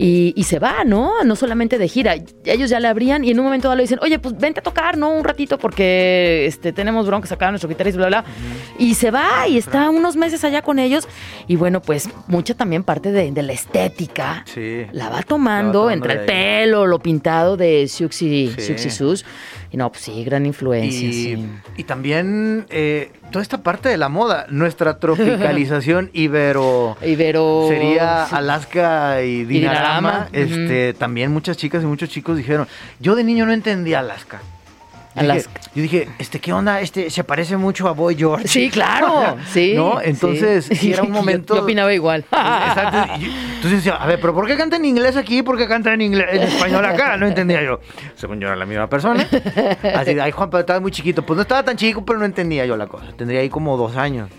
Y, 0.01 0.31
y 0.37 0.43
se 0.45 0.59
va, 0.59 0.85
¿no? 0.85 1.11
No 1.25 1.35
solamente 1.35 1.77
de 1.77 1.89
gira. 1.89 2.15
Ellos 2.45 2.69
ya 2.69 2.79
le 2.79 2.87
abrían 2.87 3.25
y 3.25 3.31
en 3.31 3.39
un 3.39 3.43
momento 3.43 3.67
dado 3.67 3.75
le 3.75 3.83
dicen, 3.83 3.99
oye, 4.01 4.17
pues 4.17 4.37
vente 4.37 4.61
a 4.61 4.63
tocar, 4.63 4.97
¿no? 4.97 5.09
Un 5.11 5.25
ratito 5.25 5.57
porque 5.57 6.45
este, 6.47 6.71
tenemos 6.71 7.05
broncas 7.05 7.33
acá, 7.33 7.49
nuestro 7.49 7.67
guitarrista, 7.67 7.97
bla, 7.97 8.07
bla. 8.07 8.23
Y 8.77 8.95
se 8.95 9.11
va 9.11 9.45
y 9.49 9.57
está 9.57 9.89
unos 9.89 10.15
meses 10.15 10.45
allá 10.45 10.61
con 10.61 10.79
ellos. 10.79 11.05
Y 11.47 11.57
bueno, 11.57 11.81
pues 11.81 12.07
mucha 12.27 12.53
también 12.53 12.85
parte 12.85 13.11
de, 13.11 13.29
de 13.29 13.43
la 13.43 13.51
estética. 13.51 14.45
Sí. 14.47 14.85
La 14.93 15.09
va 15.09 15.21
tomando, 15.21 15.81
tomando 15.81 15.91
entre 15.91 16.13
el 16.13 16.19
ahí. 16.19 16.25
pelo, 16.27 16.87
lo 16.87 16.99
pintado 16.99 17.57
de 17.57 17.87
Siux 17.89 18.21
y, 18.21 18.53
Sí. 18.57 18.89
Sus. 18.89 19.25
Y 19.71 19.77
no, 19.77 19.91
pues 19.91 20.03
sí, 20.03 20.23
gran 20.23 20.45
influencia, 20.47 21.07
Y, 21.07 21.13
sí. 21.13 21.47
y 21.77 21.83
también 21.83 22.65
eh, 22.69 23.11
toda 23.31 23.43
esta 23.43 23.61
parte 23.61 23.87
de 23.89 23.97
la 23.97 24.09
moda, 24.09 24.47
nuestra 24.49 24.97
tropicalización 24.97 26.09
ibero 26.13 26.97
Ibero. 27.05 27.67
sería 27.69 28.23
Alaska 28.25 29.21
y 29.21 29.43
Dinarama. 29.45 30.27
Dinarama, 30.27 30.29
Este, 30.31 30.93
también 30.93 31.31
muchas 31.31 31.55
chicas 31.57 31.83
y 31.83 31.85
muchos 31.85 32.09
chicos 32.09 32.35
dijeron, 32.37 32.67
yo 32.99 33.15
de 33.15 33.23
niño 33.23 33.45
no 33.45 33.53
entendía 33.53 33.99
Alaska. 33.99 34.41
Yo 35.21 35.33
dije, 35.33 35.49
yo 35.75 35.81
dije, 35.81 36.09
este, 36.19 36.39
¿qué 36.39 36.53
onda? 36.53 36.81
Este 36.81 37.09
se 37.09 37.23
parece 37.23 37.57
mucho 37.57 37.87
a 37.87 37.91
Boy 37.91 38.15
George. 38.15 38.47
Sí, 38.47 38.69
claro. 38.69 39.37
Sí. 39.49 39.73
¿No? 39.75 39.99
Entonces, 40.01 40.65
sí, 40.65 40.93
era 40.93 41.03
un 41.03 41.11
momento. 41.19 41.55
Yo, 41.55 41.63
opinaba 41.63 41.93
igual. 41.93 42.21
Exacto. 42.31 43.13
Entonces 43.23 43.71
decía, 43.71 43.95
a 43.95 44.05
ver, 44.05 44.19
pero 44.19 44.33
¿por 44.33 44.47
qué 44.47 44.55
canta 44.55 44.75
en 44.77 44.85
inglés 44.85 45.15
aquí? 45.17 45.41
¿Por 45.43 45.57
qué 45.57 45.67
canta 45.67 45.93
en 45.93 46.01
inglés, 46.01 46.27
en 46.31 46.43
español 46.43 46.85
acá? 46.85 47.17
No 47.17 47.27
entendía 47.27 47.61
yo. 47.63 47.79
Según 48.15 48.39
yo 48.39 48.47
era 48.47 48.55
la 48.55 48.65
misma 48.65 48.87
persona. 48.89 49.27
Así, 49.95 50.19
ay, 50.19 50.31
Juan, 50.31 50.49
pero 50.49 50.61
estaba 50.61 50.79
muy 50.79 50.91
chiquito. 50.91 51.25
Pues 51.25 51.35
no 51.35 51.41
estaba 51.41 51.63
tan 51.63 51.77
chico, 51.77 52.05
pero 52.05 52.19
no 52.19 52.25
entendía 52.25 52.65
yo 52.65 52.77
la 52.77 52.87
cosa. 52.87 53.07
Tendría 53.17 53.41
ahí 53.41 53.49
como 53.49 53.75
dos 53.77 53.95
años. 53.95 54.29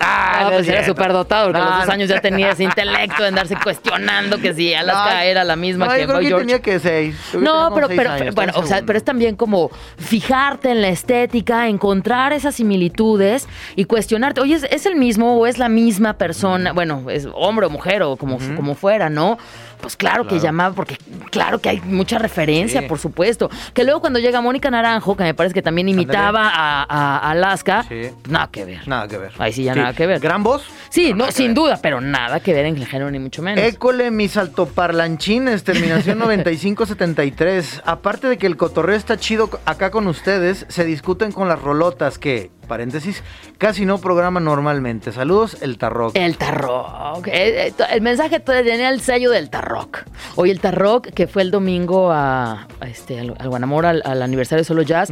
Ah, 0.00 0.48
pues 0.50 0.68
era 0.68 0.84
súper 0.84 1.12
dotado, 1.12 1.46
porque 1.46 1.60
a 1.60 1.64
los 1.64 1.78
dos 1.80 1.88
años 1.88 2.08
ya 2.08 2.20
tenía 2.20 2.50
ese 2.50 2.64
intelecto 2.64 3.22
de 3.22 3.28
andarse 3.28 3.56
cuestionando 3.62 4.38
que 4.38 4.54
si 4.54 4.74
Alaska 4.74 5.24
era 5.24 5.44
la 5.44 5.56
misma 5.56 5.88
que 5.88 6.00
yo 6.00 6.06
creo 6.06 6.16
Boy 6.16 6.24
que 6.24 6.28
George. 6.28 6.46
tenía 6.46 6.62
que 6.62 6.78
seis. 6.78 7.16
No, 7.34 7.72
pero, 7.74 7.88
seis 7.88 7.98
pero, 7.98 8.10
años, 8.12 8.34
bueno, 8.34 8.52
o 8.56 8.66
sea, 8.66 8.82
pero 8.84 8.98
es 8.98 9.04
también 9.04 9.36
como 9.36 9.70
fijarte 9.96 10.70
en 10.70 10.82
la 10.82 10.88
estética, 10.88 11.68
encontrar 11.68 12.32
esas 12.32 12.54
similitudes 12.54 13.48
y 13.76 13.84
cuestionarte, 13.84 14.40
oye, 14.40 14.54
¿es, 14.54 14.64
es 14.64 14.86
el 14.86 14.96
mismo 14.96 15.36
o 15.36 15.46
es 15.46 15.58
la 15.58 15.68
misma 15.68 16.14
persona? 16.14 16.72
Bueno, 16.72 17.10
es 17.10 17.28
hombre 17.34 17.66
o 17.66 17.70
mujer 17.70 18.02
o 18.02 18.16
como, 18.16 18.38
como 18.56 18.74
fuera, 18.74 19.08
¿no? 19.10 19.38
Pues 19.84 19.96
claro, 19.96 20.26
que 20.26 20.40
llamaba, 20.40 20.74
porque 20.74 20.96
claro 21.30 21.58
que 21.60 21.68
hay 21.68 21.80
mucha 21.82 22.18
referencia, 22.18 22.80
Sí. 22.80 22.86
por 22.88 22.98
supuesto. 22.98 23.50
Que 23.74 23.84
luego 23.84 24.00
cuando 24.00 24.18
llega 24.18 24.40
Mónica 24.40 24.70
Naranjo, 24.70 25.14
que 25.14 25.24
me 25.24 25.34
parece 25.34 25.52
que 25.52 25.60
también 25.60 25.90
imitaba 25.90 26.50
a, 26.54 27.30
Alaska, 27.30 27.84
Sí. 27.86 28.08
nada 28.30 28.48
que 28.50 28.64
ver. 28.64 28.88
Nada 28.88 29.06
que 29.08 29.18
ver. 29.18 29.32
Ahí 29.38 29.52
sí 29.52 29.62
ya 29.64 29.74
nada 29.74 29.92
que 29.92 30.06
ver. 30.06 30.20
Gran 30.20 30.42
voz. 30.42 30.64
Sí, 30.88 31.12
no, 31.12 31.30
sin 31.30 31.52
duda, 31.52 31.78
pero 31.82 32.00
nada 32.00 32.40
que 32.40 32.54
ver 32.54 32.64
en 32.64 32.76
el 32.76 32.86
género 32.86 33.10
ni 33.10 33.18
mucho 33.18 33.42
menos. 33.42 33.62
École 33.62 34.10
mis 34.10 34.38
altoparlanchines, 34.38 35.64
terminación 35.64 36.18
9573. 36.20 37.82
Aparte 37.84 38.28
de 38.28 38.38
que 38.38 38.46
el 38.46 38.56
cotorreo 38.56 38.96
está 38.96 39.18
chido 39.18 39.50
acá 39.66 39.90
con 39.90 40.06
ustedes, 40.06 40.64
se 40.68 40.84
discuten 40.84 41.30
con 41.32 41.48
las 41.48 41.60
rolotas 41.60 42.18
que, 42.18 42.50
paréntesis, 42.64 43.22
casi 43.58 43.84
no 43.86 43.98
programan 43.98 44.44
normalmente. 44.44 45.12
Saludos, 45.12 45.58
el 45.62 45.78
Tarrock. 45.78 46.16
El 46.16 46.36
Tarrock. 46.36 47.26
Eh, 47.28 47.68
eh, 47.68 47.72
El, 47.90 48.00
mensaje 48.02 48.40
tenía 48.40 48.88
el 48.90 49.00
sello 49.00 49.30
del 49.30 49.50
Tarrock. 49.50 49.98
Hoy 50.36 50.50
el 50.50 50.60
Tarrock, 50.60 51.08
que 51.08 51.26
fue 51.26 51.42
el 51.42 51.50
domingo 51.50 52.10
a, 52.10 52.66
a 52.80 52.86
este, 52.88 53.20
al, 53.20 53.34
al 53.38 53.48
Guanamor, 53.48 53.86
al, 53.86 54.02
al 54.04 54.22
aniversario 54.22 54.62
de 54.62 54.64
Solo 54.66 54.82
Jazz, 54.82 55.10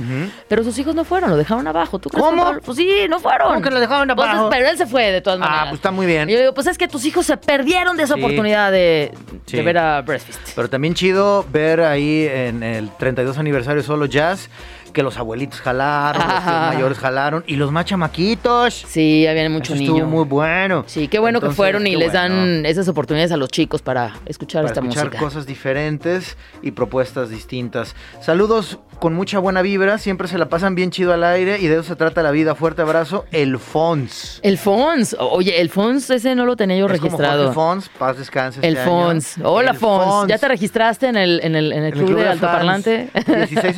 pero 0.48 0.64
sus 0.64 0.78
hijos 0.78 0.94
no 0.94 1.04
fueron, 1.04 1.30
lo 1.30 1.36
dejaron 1.36 1.66
abajo. 1.66 1.98
¿Tú 1.98 2.08
crees, 2.10 2.24
¿Cómo? 2.24 2.52
Pues 2.64 2.76
sí, 2.78 2.90
no 3.08 3.18
fueron. 3.20 3.48
¿Cómo 3.48 3.60
que 3.62 3.70
lo 3.70 3.80
dejaron 3.80 4.10
abajo? 4.10 4.48
pero 4.50 4.68
él 4.68 4.76
se 4.76 4.86
fue 4.86 5.10
de 5.12 5.20
todas 5.20 5.38
Ah, 5.40 5.44
maneras. 5.44 5.68
pues 5.68 5.78
está 5.78 5.90
muy 5.90 6.06
bien. 6.06 6.28
Y 6.28 6.32
yo 6.32 6.38
digo, 6.40 6.54
pues 6.54 6.66
es 6.66 6.78
que 6.78 6.88
tus 6.88 7.04
hijos 7.04 7.26
se 7.26 7.36
perdieron 7.36 7.96
de 7.96 8.04
esa 8.04 8.14
Sí. 8.14 8.20
oportunidad 8.22 8.70
de, 8.72 9.12
Sí. 9.46 9.56
de 9.56 9.62
ver 9.62 9.78
a 9.78 10.00
Breastfeast. 10.02 10.52
Pero 10.54 10.68
también 10.68 10.94
chido 10.94 11.44
ver 11.50 11.80
ahí 11.82 12.26
en 12.30 12.62
el 12.62 12.90
32 12.98 13.38
aniversario 13.38 13.82
solo 13.82 14.06
jazz 14.06 14.48
que 14.92 15.02
los 15.02 15.16
abuelitos 15.16 15.60
jalaron, 15.62 16.22
los 16.28 16.44
mayores 16.44 16.98
jalaron 16.98 17.41
y 17.46 17.56
los 17.56 17.70
más 17.72 17.84
chamaquitos. 17.84 18.74
Sí, 18.86 19.26
había 19.26 19.48
mucho 19.50 19.74
Eso 19.74 19.82
niño. 19.82 19.96
estuvo 19.96 20.10
muy 20.10 20.24
bueno. 20.24 20.84
Sí, 20.86 21.08
qué 21.08 21.18
bueno 21.18 21.38
Entonces, 21.38 21.54
que 21.54 21.56
fueron 21.56 21.86
y 21.86 21.96
les 21.96 22.12
bueno. 22.12 22.34
dan 22.36 22.66
esas 22.66 22.88
oportunidades 22.88 23.32
a 23.32 23.36
los 23.36 23.48
chicos 23.50 23.82
para 23.82 24.14
escuchar 24.26 24.62
para 24.62 24.72
esta 24.72 24.80
escuchar 24.80 25.04
música. 25.06 25.18
cosas 25.22 25.46
diferentes 25.46 26.36
y 26.62 26.70
propuestas 26.72 27.30
distintas. 27.30 27.94
Saludos 28.20 28.78
con 29.02 29.14
mucha 29.14 29.40
buena 29.40 29.62
vibra, 29.62 29.98
siempre 29.98 30.28
se 30.28 30.38
la 30.38 30.48
pasan 30.48 30.76
bien 30.76 30.92
chido 30.92 31.12
al 31.12 31.24
aire 31.24 31.58
y 31.58 31.66
de 31.66 31.74
eso 31.74 31.82
se 31.82 31.96
trata 31.96 32.22
la 32.22 32.30
vida. 32.30 32.54
Fuerte 32.54 32.82
abrazo, 32.82 33.24
el 33.32 33.58
Fons. 33.58 34.38
El 34.44 34.58
Fons. 34.58 35.16
Oye, 35.18 35.60
el 35.60 35.70
Fons 35.70 36.08
ese 36.10 36.36
no 36.36 36.46
lo 36.46 36.54
tenía 36.54 36.76
yo 36.76 36.86
Es 36.86 36.92
registrado. 36.92 37.42
Jorge 37.46 37.54
Fons, 37.54 37.88
paz 37.98 38.16
descanse. 38.16 38.60
El 38.62 38.76
este 38.76 38.84
Fons. 38.88 39.38
año. 39.38 39.50
Hola, 39.50 39.72
El 39.72 39.76
Fons. 39.76 40.28
¿Ya 40.28 40.38
te 40.38 40.46
registraste 40.46 41.08
en 41.08 41.16
el, 41.16 41.40
en 41.42 41.56
el, 41.56 41.72
en 41.72 41.82
el 41.82 41.92
En 41.92 41.98
el 41.98 42.06
club, 42.06 42.16
de 42.16 42.24
fans. 42.26 42.30
altoparlante? 42.42 43.10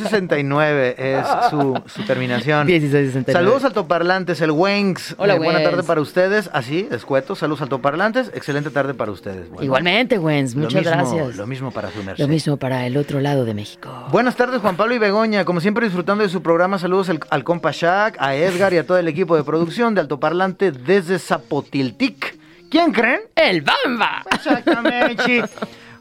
1669 0.09 0.95
es 0.97 1.25
su, 1.49 1.81
su 1.87 2.03
terminación. 2.03 2.67
1669. 2.67 3.33
Saludos 3.33 3.63
altoparlantes, 3.63 4.39
el 4.41 4.51
Wengs. 4.51 5.15
Hola, 5.17 5.33
Eh, 5.33 5.37
buena 5.37 5.53
Wengs. 5.59 5.69
tarde 5.71 5.83
para 5.83 6.01
ustedes. 6.01 6.51
Así, 6.53 6.87
escueto. 6.91 7.35
Saludos 7.35 7.63
altoparlantes. 7.63 8.29
Excelente 8.35 8.69
tarde 8.69 8.93
para 8.93 9.11
ustedes. 9.11 9.49
Bueno, 9.49 9.63
Igualmente, 9.63 10.19
Wens. 10.19 10.53
lo 10.53 10.61
Muchas 10.65 10.83
mismo- 10.83 10.91
gracias. 10.97 11.35
Lo 11.35 11.47
mismo 11.47 11.71
para 11.71 11.89
su 11.89 12.03
merced. 12.03 12.21
Lo 12.23 12.27
mismo 12.27 12.57
para 12.57 12.85
el 12.85 12.95
otro 12.97 13.19
lado 13.21 13.43
de 13.45 13.55
México. 13.55 13.89
Buenas 14.11 14.35
tardes, 14.35 14.61
Juan 14.61 14.75
Pablo 14.77 14.93
y 14.93 14.99
Begoña. 14.99 15.14
Como 15.45 15.61
siempre, 15.61 15.85
disfrutando 15.85 16.25
de 16.25 16.29
su 16.29 16.41
programa, 16.43 16.77
saludos 16.77 17.07
al, 17.07 17.21
al 17.29 17.45
compa 17.45 17.71
Shaq, 17.71 18.17
a 18.19 18.35
Edgar 18.35 18.73
y 18.73 18.77
a 18.79 18.85
todo 18.85 18.97
el 18.97 19.07
equipo 19.07 19.37
de 19.37 19.45
producción 19.45 19.95
de 19.95 20.01
Altoparlante 20.01 20.73
desde 20.73 21.19
Zapotiltic. 21.19 22.37
¿Quién 22.69 22.91
creen? 22.91 23.21
¡El 23.33 23.61
Bamba! 23.61 24.23
Exactamente. 24.29 25.45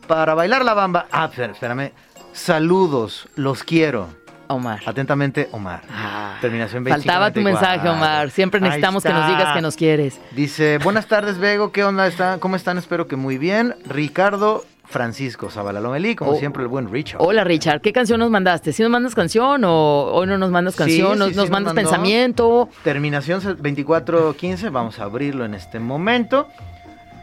Para 0.08 0.34
bailar 0.34 0.64
la 0.64 0.74
bamba. 0.74 1.06
Ah, 1.12 1.30
espérame. 1.32 1.92
Saludos, 2.32 3.28
los 3.36 3.62
quiero. 3.62 4.08
Omar. 4.48 4.80
Atentamente, 4.84 5.48
Omar. 5.52 5.82
Ah, 5.88 6.36
Terminación 6.40 6.84
Faltaba 6.84 7.30
tu 7.30 7.40
2594. 7.40 7.42
mensaje, 7.44 7.88
Omar. 7.88 8.30
Siempre 8.30 8.60
necesitamos 8.60 9.04
que 9.04 9.10
nos 9.12 9.28
digas 9.28 9.54
que 9.54 9.62
nos 9.62 9.76
quieres. 9.76 10.20
Dice, 10.32 10.78
buenas 10.78 11.06
tardes, 11.06 11.38
Bego. 11.38 11.70
¿Qué 11.70 11.84
onda? 11.84 12.08
¿Está- 12.08 12.38
¿Cómo 12.40 12.56
están? 12.56 12.78
Espero 12.78 13.06
que 13.06 13.14
muy 13.14 13.38
bien. 13.38 13.76
Ricardo 13.86 14.64
Francisco 14.84 15.50
Zabalalomelí, 15.50 16.14
como 16.14 16.32
Oh. 16.32 16.36
siempre, 16.36 16.62
el 16.62 16.68
buen 16.68 16.90
Richard. 16.92 17.20
Hola, 17.22 17.44
Richard. 17.44 17.80
¿Qué 17.80 17.92
canción 17.92 18.20
nos 18.20 18.30
mandaste? 18.30 18.72
¿Sí 18.72 18.82
nos 18.82 18.90
mandas 18.90 19.14
canción 19.14 19.64
o 19.64 20.10
hoy 20.12 20.26
no 20.26 20.38
nos 20.38 20.50
mandas 20.50 20.76
canción? 20.76 21.14
sí, 21.14 21.18
¿Nos, 21.18 21.30
sí, 21.30 21.34
nos 21.36 21.50
mandas 21.50 21.74
pensamiento? 21.74 22.68
Terminación 22.84 23.40
2415, 23.40 24.68
vamos 24.70 24.98
a 24.98 25.04
abrirlo 25.04 25.44
en 25.44 25.54
este 25.54 25.80
momento. 25.80 26.48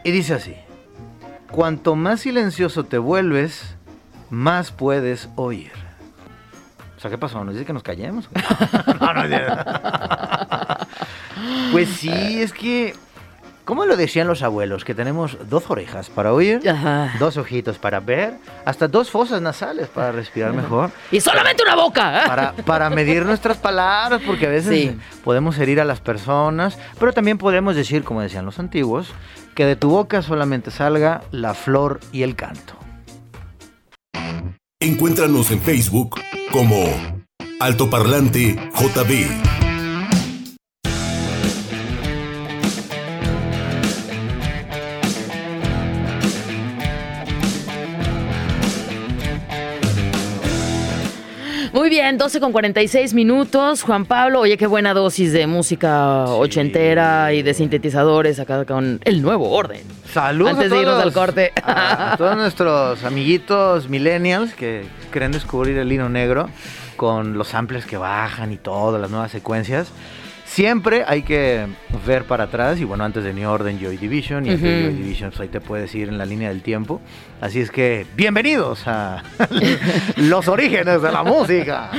Y 0.04 0.10
dice 0.10 0.34
así, 0.34 0.56
cuanto 1.50 1.94
más 1.94 2.20
silencioso 2.20 2.84
te 2.84 2.98
vuelves, 2.98 3.76
más 4.30 4.72
puedes 4.72 5.28
oír. 5.36 5.70
O 6.96 7.00
sea, 7.00 7.10
¿qué 7.10 7.18
pasó? 7.18 7.42
¿Nos 7.44 7.54
dice 7.54 7.66
que 7.66 7.72
nos 7.72 7.82
callemos? 7.82 8.28
no, 9.00 9.14
no, 9.14 9.28
no. 9.28 9.38
Pues 11.72 11.88
sí, 11.88 12.10
es 12.42 12.52
que, 12.52 12.94
¿cómo 13.64 13.84
lo 13.86 13.96
decían 13.96 14.26
los 14.28 14.42
abuelos? 14.42 14.84
Que 14.84 14.94
tenemos 14.94 15.36
dos 15.48 15.64
orejas 15.68 16.10
para 16.10 16.32
oír, 16.32 16.60
Ajá. 16.68 17.12
dos 17.18 17.36
ojitos 17.36 17.78
para 17.78 18.00
ver, 18.00 18.34
hasta 18.64 18.88
dos 18.88 19.10
fosas 19.10 19.40
nasales 19.42 19.88
para 19.88 20.12
respirar 20.12 20.52
mejor. 20.52 20.90
Y 21.10 21.20
solamente 21.20 21.62
una 21.62 21.74
boca. 21.76 22.22
¿eh? 22.24 22.26
para, 22.26 22.52
para 22.52 22.90
medir 22.90 23.24
nuestras 23.24 23.56
palabras, 23.58 24.20
porque 24.26 24.46
a 24.46 24.50
veces 24.50 24.72
Sí. 24.72 24.98
podemos 25.24 25.58
herir 25.58 25.80
a 25.80 25.84
las 25.84 26.00
personas, 26.00 26.78
pero 26.98 27.12
también 27.12 27.38
podemos 27.38 27.76
decir, 27.76 28.04
como 28.04 28.20
decían 28.22 28.44
los 28.46 28.58
antiguos, 28.58 29.12
que 29.54 29.66
de 29.66 29.76
tu 29.76 29.90
boca 29.90 30.22
solamente 30.22 30.70
salga 30.70 31.22
la 31.30 31.54
flor 31.54 32.00
y 32.12 32.22
el 32.22 32.36
canto. 32.36 32.74
Encuéntranos 34.80 35.50
en 35.50 35.60
Facebook 35.60 36.18
como 36.50 36.84
Altoparlante 37.60 38.56
JB. 38.74 39.61
Muy 51.72 51.88
bien, 51.88 52.18
12 52.18 52.38
con 52.40 52.52
46 52.52 53.14
minutos. 53.14 53.82
Juan 53.82 54.04
Pablo, 54.04 54.40
oye, 54.40 54.58
qué 54.58 54.66
buena 54.66 54.92
dosis 54.92 55.32
de 55.32 55.46
música 55.46 56.24
ochentera 56.26 57.32
y 57.32 57.40
de 57.42 57.54
sintetizadores 57.54 58.38
acá 58.40 58.66
con 58.66 59.00
el 59.04 59.22
nuevo 59.22 59.48
orden. 59.50 59.80
Saludos 60.12 60.52
Antes 60.52 60.70
a 60.70 60.74
de 60.74 60.80
irnos 60.82 60.94
todos- 60.96 61.04
al 61.06 61.12
corte. 61.14 61.52
A, 61.62 62.12
a 62.12 62.16
todos 62.18 62.36
nuestros 62.36 63.02
amiguitos 63.04 63.88
millennials 63.88 64.52
que 64.52 64.84
creen 65.10 65.32
descubrir 65.32 65.78
el 65.78 65.88
lino 65.88 66.10
negro 66.10 66.50
con 66.96 67.38
los 67.38 67.48
samples 67.48 67.86
que 67.86 67.96
bajan 67.96 68.52
y 68.52 68.58
todo, 68.58 68.98
las 68.98 69.10
nuevas 69.10 69.30
secuencias. 69.30 69.90
Siempre 70.52 71.02
hay 71.06 71.22
que 71.22 71.66
ver 72.06 72.24
para 72.24 72.44
atrás 72.44 72.78
y 72.78 72.84
bueno, 72.84 73.04
antes 73.04 73.24
de 73.24 73.32
New 73.32 73.48
Order, 73.48 73.74
Joy 73.78 73.96
Division 73.96 74.44
y 74.44 74.50
antes 74.50 74.62
de. 74.62 74.82
Joy 74.82 74.92
Division 74.92 75.30
pues 75.30 75.40
ahí 75.40 75.48
te 75.48 75.62
puedes 75.62 75.94
ir 75.94 76.10
en 76.10 76.18
la 76.18 76.26
línea 76.26 76.50
del 76.50 76.60
tiempo. 76.60 77.00
Así 77.40 77.58
es 77.58 77.70
que 77.70 78.04
bienvenidos 78.16 78.86
a 78.86 79.22
los 80.16 80.48
orígenes 80.48 81.00
de 81.00 81.10
la 81.10 81.22
música. 81.22 81.90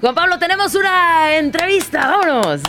Juan 0.00 0.14
Pablo, 0.14 0.38
tenemos 0.38 0.72
una 0.76 1.36
entrevista, 1.36 2.16
vámonos. 2.16 2.60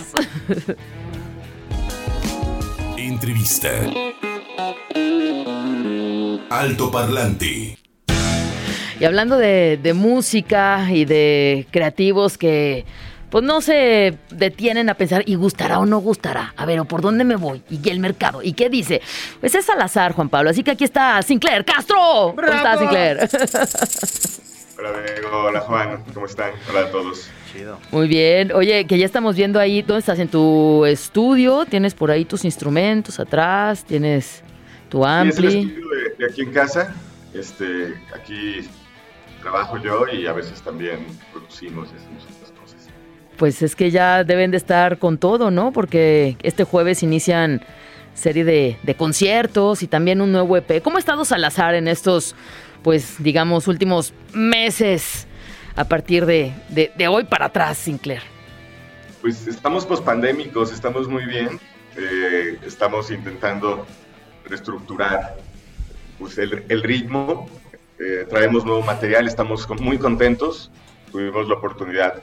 Entrevista. 2.98 3.70
Altoparlante. 6.50 7.78
Y 9.00 9.06
hablando 9.06 9.38
de, 9.38 9.78
de 9.82 9.94
música 9.94 10.88
y 10.92 11.06
de 11.06 11.68
creativos 11.70 12.40
que 12.40 12.86
pues 13.32 13.44
no 13.44 13.62
se 13.62 14.18
detienen 14.30 14.90
a 14.90 14.94
pensar 14.94 15.24
y 15.26 15.36
gustará 15.36 15.80
o 15.80 15.86
no 15.86 16.00
gustará. 16.00 16.54
A 16.58 16.66
ver, 16.66 16.80
¿o 16.82 16.86
por 16.86 17.02
dónde 17.02 17.24
me 17.24 17.36
voy? 17.38 17.64
¿Y 17.70 17.78
qué 17.80 17.90
el 17.92 18.00
mercado? 18.00 18.44
¿Y 18.44 18.54
qué 18.54 18.70
dice? 18.70 19.02
Pues 19.40 19.56
es 19.56 19.68
al 19.70 19.82
azar, 19.82 20.12
Juan 20.14 20.30
Pablo. 20.30 20.50
Así 20.52 20.64
que 20.64 20.72
aquí 20.72 20.84
está 20.84 21.22
Sinclair 21.24 21.66
Castro. 21.66 22.34
¿Cómo 22.36 22.42
estás, 22.48 22.80
Sinclair? 22.80 23.18
Hola 24.78 24.94
Diego, 25.04 25.44
hola 25.44 25.60
Juan, 25.60 26.04
¿cómo 26.14 26.26
están? 26.26 26.52
Hola 26.70 26.88
a 26.88 26.92
todos. 26.92 27.30
Chido. 27.54 27.78
Muy 27.92 28.08
bien. 28.08 28.52
Oye, 28.52 28.86
que 28.88 28.98
ya 28.98 29.06
estamos 29.06 29.36
viendo 29.36 29.60
ahí, 29.60 29.84
¿dónde 29.84 30.00
estás? 30.00 30.18
En 30.18 30.28
tu 30.28 30.86
estudio, 30.86 31.66
tienes 31.66 31.94
por 31.94 32.10
ahí 32.10 32.26
tus 32.26 32.46
instrumentos 32.46 33.20
atrás, 33.20 33.86
tienes 33.86 34.42
tu 34.90 34.98
Sí, 34.98 35.04
es 35.04 35.38
el 35.38 35.46
ampli. 35.46 35.48
estudio 35.60 35.88
de, 35.90 36.16
de 36.18 36.32
aquí 36.32 36.42
en 36.42 36.52
casa. 36.52 36.96
Este, 37.36 37.94
aquí 38.16 38.68
trabajo 39.42 39.78
yo 39.78 40.08
y 40.08 40.26
a 40.26 40.34
veces 40.34 40.60
también 40.62 41.06
producimos 41.32 41.88
y 41.94 41.98
hacemos. 41.98 42.41
Pues 43.42 43.64
es 43.64 43.76
que 43.76 43.90
ya 43.90 44.24
deben 44.24 44.52
de 44.52 44.58
estar 44.58 45.00
con 45.00 45.18
todo, 45.18 45.50
¿no? 45.50 45.72
Porque 45.72 46.38
este 46.44 46.64
jueves 46.64 47.02
inician 47.02 47.64
serie 48.14 48.44
de, 48.44 48.96
conciertos 48.96 49.82
y 49.82 49.88
también 49.88 50.22
un 50.22 50.32
nuevo 50.32 50.58
EP. 50.58 50.80
¿Cómo 50.84 50.98
ha 50.98 51.00
estado 51.00 51.26
Salazar 51.26 51.74
en 51.74 51.88
estos, 51.88 52.36
pues, 52.84 53.16
digamos, 53.18 53.68
últimos 53.68 54.14
meses 54.32 55.26
a 55.76 55.86
partir 55.86 56.28
de, 56.28 56.54
hoy 57.10 57.24
para 57.24 57.48
atrás, 57.48 57.80
Sinclair? 57.80 58.22
Pues 59.22 59.48
estamos 59.48 59.88
pospandémicos, 59.88 60.72
estamos 60.72 61.08
muy 61.08 61.26
bien. 61.26 61.60
Eh, 61.98 62.60
estamos 62.64 63.10
intentando 63.10 63.88
reestructurar 64.46 65.38
pues, 66.20 66.38
el, 66.38 66.64
el 66.70 66.84
ritmo. 66.84 67.50
Eh, 67.98 68.28
traemos 68.30 68.66
nuevo 68.66 68.84
material, 68.84 69.28
estamos 69.28 69.68
muy 69.80 69.98
contentos. 69.98 70.70
Tuvimos 71.12 71.48
la 71.48 71.56
oportunidad 71.56 72.22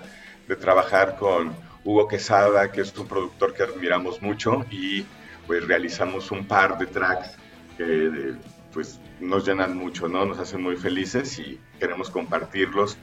de 0.49 0.57
trabajar 0.57 1.17
con 1.17 1.55
Hugo 1.85 2.09
Quesada, 2.09 2.73
que 2.73 2.81
es 2.81 2.97
un 2.99 3.07
productor 3.07 3.55
que 3.55 3.63
admiramos 3.63 4.21
mucho, 4.23 4.65
y 4.71 5.05
pues 5.47 5.67
realizamos 5.67 6.31
un 6.31 6.47
par 6.47 6.79
de 6.79 6.87
tracks 6.87 7.37
que 7.77 8.35
pues 8.73 9.01
nos 9.21 9.47
llenan 9.47 9.77
mucho, 9.77 10.09
¿no? 10.09 10.25
Nos 10.25 10.39
hacen 10.39 10.63
muy 10.63 10.77
felices 10.77 11.39
y 11.39 11.61
queremos 11.79 12.11
compartirlos 12.11 12.97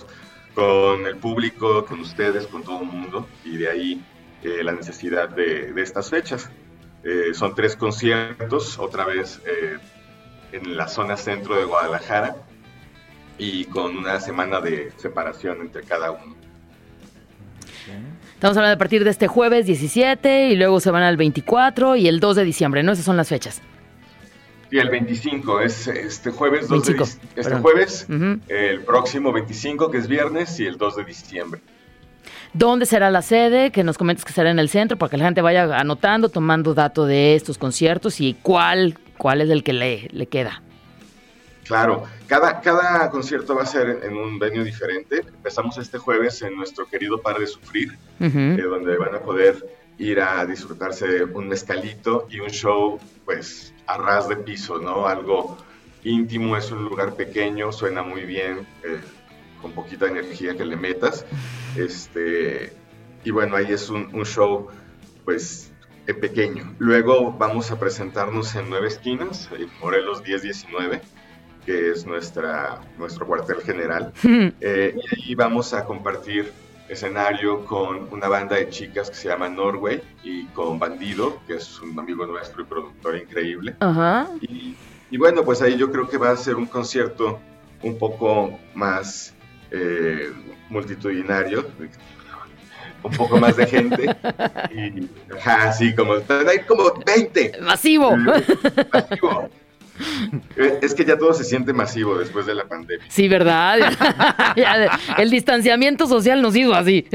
con 0.53 1.05
el 1.05 1.17
público, 1.17 1.85
con 1.85 1.99
ustedes, 1.99 2.47
con 2.47 2.63
todo 2.63 2.81
el 2.81 2.87
mundo, 2.87 3.27
y 3.43 3.57
de 3.57 3.69
ahí 3.69 4.05
eh, 4.43 4.63
la 4.63 4.71
necesidad 4.71 5.29
de, 5.29 5.73
estas 5.81 6.09
fechas. 6.09 6.49
Eh, 7.03 7.33
son 7.33 7.53
tres 7.53 7.75
conciertos, 7.75 8.79
otra 8.79 9.05
vez 9.05 9.41
eh, 9.45 9.77
en 10.51 10.77
la 10.77 10.87
zona 10.87 11.17
centro 11.17 11.55
de 11.55 11.65
Guadalajara, 11.65 12.37
y 13.37 13.65
con 13.65 13.97
una 13.97 14.19
semana 14.19 14.61
de 14.61 14.91
separación 14.97 15.61
entre 15.61 15.83
cada 15.83 16.11
uno. 16.11 16.35
Estamos 18.33 18.57
hablando 18.57 18.75
a 18.75 18.77
partir 18.77 19.03
de 19.03 19.09
este 19.09 19.27
jueves 19.27 19.65
17 19.65 20.49
y 20.49 20.55
luego 20.55 20.79
se 20.79 20.91
van 20.91 21.03
al 21.03 21.17
24 21.17 21.95
y 21.95 22.07
el 22.07 22.19
2 22.19 22.35
de 22.35 22.43
diciembre, 22.43 22.83
¿no? 22.83 22.91
Esas 22.91 23.05
son 23.05 23.17
las 23.17 23.29
fechas. 23.29 23.61
Y 24.71 24.79
el 24.79 24.89
25 24.89 25.61
es 25.61 25.87
este 25.87 26.31
jueves, 26.31 26.67
2 26.67 26.87
25, 26.87 27.05
de, 27.05 27.11
este 27.11 27.43
perdón. 27.43 27.61
jueves, 27.61 28.07
el 28.47 28.81
próximo 28.81 29.31
25 29.31 29.89
que 29.91 29.99
es 29.99 30.07
viernes 30.07 30.59
y 30.59 30.65
el 30.65 30.77
2 30.77 30.97
de 30.97 31.05
diciembre. 31.05 31.61
¿Dónde 32.53 32.85
será 32.85 33.11
la 33.11 33.21
sede? 33.21 33.71
Que 33.71 33.83
nos 33.83 33.97
comentes 33.97 34.25
que 34.25 34.33
será 34.33 34.49
en 34.49 34.59
el 34.59 34.69
centro 34.69 34.97
para 34.97 35.09
que 35.09 35.17
la 35.17 35.25
gente 35.25 35.41
vaya 35.41 35.77
anotando, 35.77 36.29
tomando 36.29 36.73
dato 36.73 37.05
de 37.05 37.35
estos 37.35 37.57
conciertos 37.57 38.19
y 38.21 38.35
cuál, 38.41 38.97
cuál 39.17 39.41
es 39.41 39.49
el 39.49 39.63
que 39.63 39.73
le, 39.73 40.09
le 40.11 40.27
queda. 40.27 40.61
Claro, 41.65 42.03
cada, 42.27 42.61
cada 42.61 43.09
concierto 43.09 43.55
va 43.55 43.63
a 43.63 43.65
ser 43.65 44.01
en 44.03 44.15
un 44.15 44.37
venue 44.37 44.63
diferente. 44.63 45.23
Empezamos 45.27 45.77
este 45.79 45.97
jueves 45.97 46.41
en 46.43 46.55
nuestro 46.55 46.85
querido 46.85 47.21
Par 47.21 47.39
de 47.39 47.47
Sufrir, 47.47 47.97
eh, 48.19 48.61
donde 48.61 48.97
van 48.97 49.15
a 49.15 49.19
poder 49.19 49.65
ir 49.97 50.21
a 50.21 50.45
disfrutarse 50.45 51.23
un 51.23 51.47
mezcalito 51.47 52.27
y 52.29 52.39
un 52.39 52.49
show, 52.49 52.99
pues, 53.25 53.73
a 53.87 53.97
ras 53.97 54.29
de 54.29 54.37
piso, 54.37 54.77
¿no? 54.77 55.07
Algo 55.07 55.57
íntimo, 56.03 56.55
es 56.55 56.69
un 56.71 56.83
lugar 56.83 57.15
pequeño, 57.15 57.71
suena 57.71 58.03
muy 58.03 58.25
bien, 58.25 58.67
eh, 58.83 58.99
con 59.59 59.71
poquita 59.71 60.05
energía 60.05 60.55
que 60.55 60.65
le 60.65 60.75
metas. 60.75 61.25
Este, 61.75 62.73
y 63.23 63.31
bueno, 63.31 63.55
ahí 63.55 63.71
es 63.71 63.89
un, 63.89 64.13
un 64.13 64.25
show, 64.25 64.67
pues, 65.23 65.71
eh, 66.05 66.13
pequeño. 66.13 66.75
Luego 66.77 67.31
vamos 67.31 67.71
a 67.71 67.79
presentarnos 67.79 68.53
en 68.55 68.69
Nueve 68.69 68.87
Esquinas, 68.87 69.49
en 69.57 69.67
Morelos 69.79 70.21
1019, 70.21 71.01
que 71.65 71.91
es 71.91 72.05
nuestra, 72.05 72.79
nuestro 72.97 73.25
cuartel 73.25 73.61
general. 73.61 74.13
Eh, 74.61 74.95
y 74.95 75.15
ahí 75.15 75.35
vamos 75.35 75.73
a 75.73 75.85
compartir 75.85 76.51
escenario 76.87 77.65
con 77.65 78.07
una 78.11 78.27
banda 78.27 78.55
de 78.55 78.69
chicas 78.69 79.09
que 79.09 79.15
se 79.15 79.27
llama 79.27 79.49
Norway 79.49 80.01
y 80.23 80.45
con 80.47 80.79
Bandido, 80.79 81.39
que 81.47 81.55
es 81.55 81.79
un 81.81 81.97
amigo 81.99 82.25
nuestro 82.25 82.61
y 82.61 82.65
productor 82.65 83.17
increíble. 83.17 83.75
Y, 84.41 84.75
y 85.09 85.17
bueno, 85.17 85.43
pues 85.43 85.61
ahí 85.61 85.77
yo 85.77 85.91
creo 85.91 86.07
que 86.07 86.17
va 86.17 86.31
a 86.31 86.37
ser 86.37 86.55
un 86.55 86.65
concierto 86.67 87.39
un 87.81 87.97
poco 87.97 88.57
más 88.73 89.33
eh, 89.71 90.31
multitudinario, 90.69 91.65
un 93.03 93.11
poco 93.11 93.37
más 93.37 93.55
de 93.57 93.67
gente. 93.67 94.15
Y, 94.75 95.09
ajá, 95.33 95.71
sí, 95.71 95.95
como, 95.95 96.15
hay 96.15 96.59
como 96.67 96.91
20. 97.05 97.59
Masivo. 97.61 98.15
Masivo. 98.17 99.49
Eh, 100.57 100.79
Es 100.81 100.93
que 100.93 101.05
ya 101.05 101.17
todo 101.17 101.33
se 101.33 101.43
siente 101.43 101.71
masivo 101.73 102.17
después 102.17 102.45
de 102.45 102.53
la 102.55 102.65
pandemia. 102.65 103.05
Sí, 103.09 103.27
¿verdad? 103.27 103.79
El 105.17 105.29
distanciamiento 105.29 106.07
social 106.07 106.41
nos 106.41 106.55
hizo 106.55 106.73
así. 106.73 107.07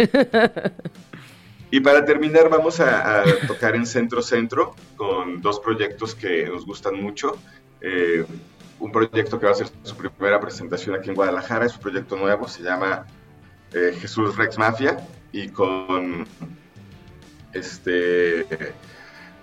Y 1.70 1.80
para 1.80 2.04
terminar 2.04 2.48
vamos 2.48 2.80
a, 2.80 3.20
a 3.20 3.24
tocar 3.46 3.76
en 3.76 3.86
Centro 3.86 4.22
Centro 4.22 4.74
con 4.96 5.40
dos 5.40 5.60
proyectos 5.60 6.14
que 6.14 6.46
nos 6.46 6.66
gustan 6.66 7.00
mucho. 7.00 7.36
Eh, 7.80 8.24
un 8.80 8.90
proyecto 8.90 9.38
que 9.38 9.46
va 9.46 9.52
a 9.52 9.54
ser 9.54 9.68
su 9.82 9.94
primera 9.94 10.40
presentación 10.40 10.96
aquí 10.96 11.10
en 11.10 11.14
Guadalajara, 11.14 11.66
es 11.66 11.74
un 11.74 11.80
proyecto 11.82 12.16
nuevo, 12.16 12.48
se 12.48 12.62
llama 12.62 13.06
eh, 13.74 13.94
Jesús 14.00 14.36
Rex 14.36 14.56
Mafia 14.58 14.96
y 15.32 15.48
con 15.50 16.26
este 17.52 18.46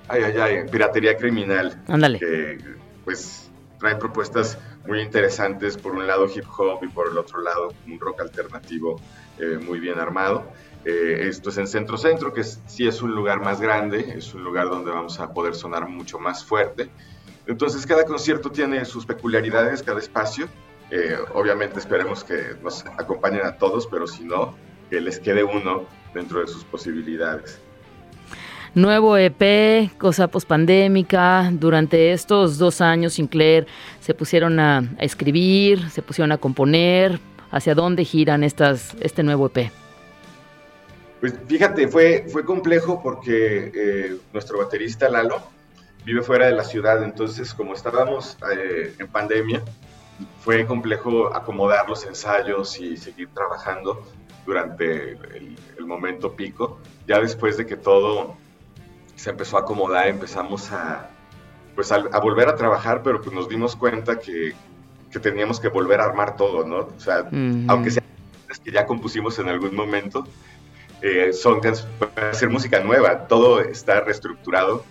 ay 0.07 0.21
ay 0.23 0.37
ay 0.37 0.69
piratería 0.71 1.15
criminal 1.17 1.81
Ándale. 1.87 2.19
que 2.19 2.57
pues 3.07 3.49
traen 3.79 3.99
propuestas 3.99 4.59
muy 4.85 4.99
interesantes 4.99 5.77
por 5.77 5.93
un 5.93 6.05
lado 6.05 6.25
hip 6.25 6.43
hop 6.57 6.83
y 6.83 6.89
por 6.89 7.07
el 7.09 7.17
otro 7.17 7.41
lado 7.41 7.73
un 7.85 7.97
rock 8.01 8.19
alternativo 8.19 9.01
eh, 9.39 9.57
muy 9.59 9.79
bien 9.79 9.97
armado 9.97 10.51
eh, 10.83 11.27
esto 11.29 11.49
es 11.49 11.57
en 11.57 11.67
Centro 11.67 11.97
Centro, 11.97 12.33
que 12.33 12.41
es- 12.41 12.61
sí 12.65 12.85
es 12.85 13.01
un 13.01 13.15
lugar 13.15 13.39
más 13.41 13.61
grande, 13.61 14.13
es 14.17 14.33
un 14.33 14.43
lugar 14.43 14.69
donde 14.69 14.91
vamos 14.91 15.19
a 15.21 15.31
poder 15.33 15.53
sonar 15.55 15.87
mucho 15.87 16.17
más 16.19 16.45
fuerte. 16.45 16.91
Entonces 17.45 17.85
cada 17.85 18.03
concierto 18.05 18.51
tiene 18.51 18.83
sus 18.85 19.05
peculiaridades, 19.05 19.83
cada 19.83 19.99
espacio. 19.99 20.47
Eh, 20.89 21.17
obviamente 21.33 21.79
esperemos 21.79 22.23
que 22.23 22.55
nos 22.61 22.85
acompañen 22.97 23.45
a 23.45 23.57
todos, 23.57 23.87
pero 23.87 24.05
si 24.07 24.23
no, 24.25 24.55
que 24.89 25.01
les 25.01 25.19
quede 25.19 25.43
uno 25.43 25.87
dentro 26.13 26.39
de 26.41 26.47
sus 26.47 26.63
posibilidades. 26.65 27.61
Nuevo 28.75 29.17
EP, 29.17 29.91
cosa 29.97 30.27
pospandémica. 30.27 31.49
Durante 31.53 32.11
estos 32.11 32.57
dos 32.57 32.81
años, 32.81 33.13
Sinclair 33.13 33.65
se 33.99 34.13
pusieron 34.13 34.59
a, 34.59 34.83
escribir, 34.99 35.89
se 35.89 36.01
pusieron 36.01 36.31
a 36.31 36.37
componer. 36.37 37.19
¿Hacia 37.49 37.73
dónde 37.73 38.03
giran 38.03 38.43
estas, 38.43 38.93
este 38.99 39.23
nuevo 39.23 39.45
EP? 39.47 39.71
Pues 41.21 41.33
fíjate, 41.47 41.87
fue, 41.87 42.25
fue 42.27 42.43
complejo 42.43 43.01
porque 43.01 43.71
eh, 43.73 44.17
nuestro 44.33 44.57
baterista 44.57 45.07
Lalo 45.09 45.41
vive 46.03 46.21
fuera 46.21 46.47
de 46.47 46.51
la 46.51 46.65
ciudad, 46.65 47.01
entonces 47.03 47.53
como 47.53 47.73
estábamos 47.73 48.37
eh, 48.53 48.93
en 48.99 49.07
pandemia, 49.07 49.63
fue 50.41 50.65
complejo 50.65 51.33
acomodar 51.33 51.87
los 51.89 52.05
ensayos 52.05 52.79
y 52.81 52.97
seguir 52.97 53.29
trabajando 53.29 54.03
durante 54.45 55.11
el 55.77 55.85
momento 55.85 56.33
pico. 56.33 56.79
Ya 57.07 57.21
después 57.21 57.55
de 57.57 57.65
que 57.65 57.77
todo 57.77 58.35
se 59.17 59.31
empezó 59.31 59.57
a 59.57 59.61
acomodar, 59.61 60.07
empezamos 60.07 60.71
a, 60.71 61.09
pues 61.75 61.91
a, 61.91 61.95
a 61.95 62.19
volver 62.19 62.47
a 62.47 62.55
trabajar, 62.55 63.01
pero 63.03 63.19
pues 63.19 63.35
nos 63.35 63.49
dimos 63.49 63.75
cuenta 63.75 64.19
que, 64.19 64.53
que 65.11 65.19
teníamos 65.19 65.59
que 65.59 65.67
volver 65.67 65.99
a 65.99 66.05
armar 66.05 66.37
todo, 66.37 66.65
¿no? 66.65 66.77
O 66.95 66.99
sea, 66.99 67.21
Ujú. 67.21 67.65
aunque 67.67 67.91
sean 67.91 68.05
que 68.63 68.71
ya 68.71 68.85
compusimos 68.85 69.37
en 69.39 69.49
algún 69.49 69.75
momento, 69.75 70.25
eh, 71.01 71.33
son 71.33 71.59
puede 71.61 72.33
ser 72.33 72.49
música 72.49 72.79
nueva, 72.79 73.27
todo 73.27 73.59
está 73.59 74.01
reestructurado. 74.01 74.83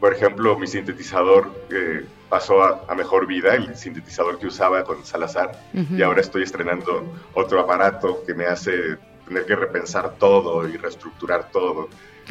Por 0.00 0.14
ejemplo, 0.14 0.58
mi 0.58 0.66
sintetizador 0.66 1.50
eh, 1.70 2.06
pasó 2.30 2.62
a, 2.62 2.84
a 2.88 2.94
mejor 2.94 3.26
vida, 3.26 3.54
el 3.54 3.76
sintetizador 3.76 4.38
que 4.38 4.46
usaba 4.46 4.84
con 4.84 5.04
Salazar, 5.04 5.52
Ujú. 5.74 5.96
y 5.96 6.02
ahora 6.02 6.22
estoy 6.22 6.44
estrenando 6.44 7.04
otro 7.34 7.60
aparato 7.60 8.22
que 8.26 8.34
me 8.34 8.46
hace 8.46 8.96
tener 9.26 9.44
que 9.44 9.54
repensar 9.54 10.14
todo 10.18 10.66
y 10.66 10.76
reestructurar 10.78 11.50
todo. 11.50 11.88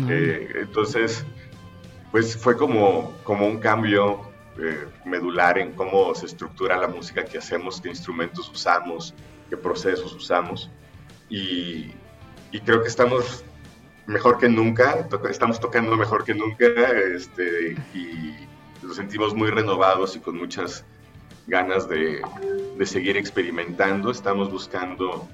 Eh, 0.07 0.49
entonces, 0.55 1.25
pues 2.11 2.37
fue 2.37 2.55
como, 2.57 3.13
como 3.23 3.47
un 3.47 3.59
cambio 3.59 4.21
eh, 4.57 4.87
medular 5.05 5.57
en 5.57 5.73
cómo 5.73 6.13
se 6.15 6.25
estructura 6.25 6.77
la 6.77 6.87
música 6.87 7.23
que 7.23 7.37
hacemos, 7.37 7.79
qué 7.81 7.89
instrumentos 7.89 8.49
usamos, 8.49 9.13
qué 9.49 9.57
procesos 9.57 10.13
usamos. 10.13 10.69
Y, 11.29 11.93
creo 12.65 12.81
que 12.81 12.87
estamos 12.87 13.43
mejor 14.07 14.39
que 14.39 14.49
nunca, 14.49 15.07
estamos 15.29 15.59
tocando 15.59 15.95
mejor 15.95 16.23
que 16.23 16.33
nunca 16.33 16.65
este, 17.15 17.77
y 17.93 18.35
nos 18.81 18.95
sentimos 18.95 19.35
muy 19.35 19.51
renovados 19.51 20.15
y 20.15 20.19
con 20.19 20.35
muchas 20.37 20.83
ganas 21.47 21.87
de, 21.87 22.21
de 22.77 22.85
seguir 22.85 23.17
experimentando. 23.17 24.09
Estamos 24.09 24.51
buscando 24.51 25.27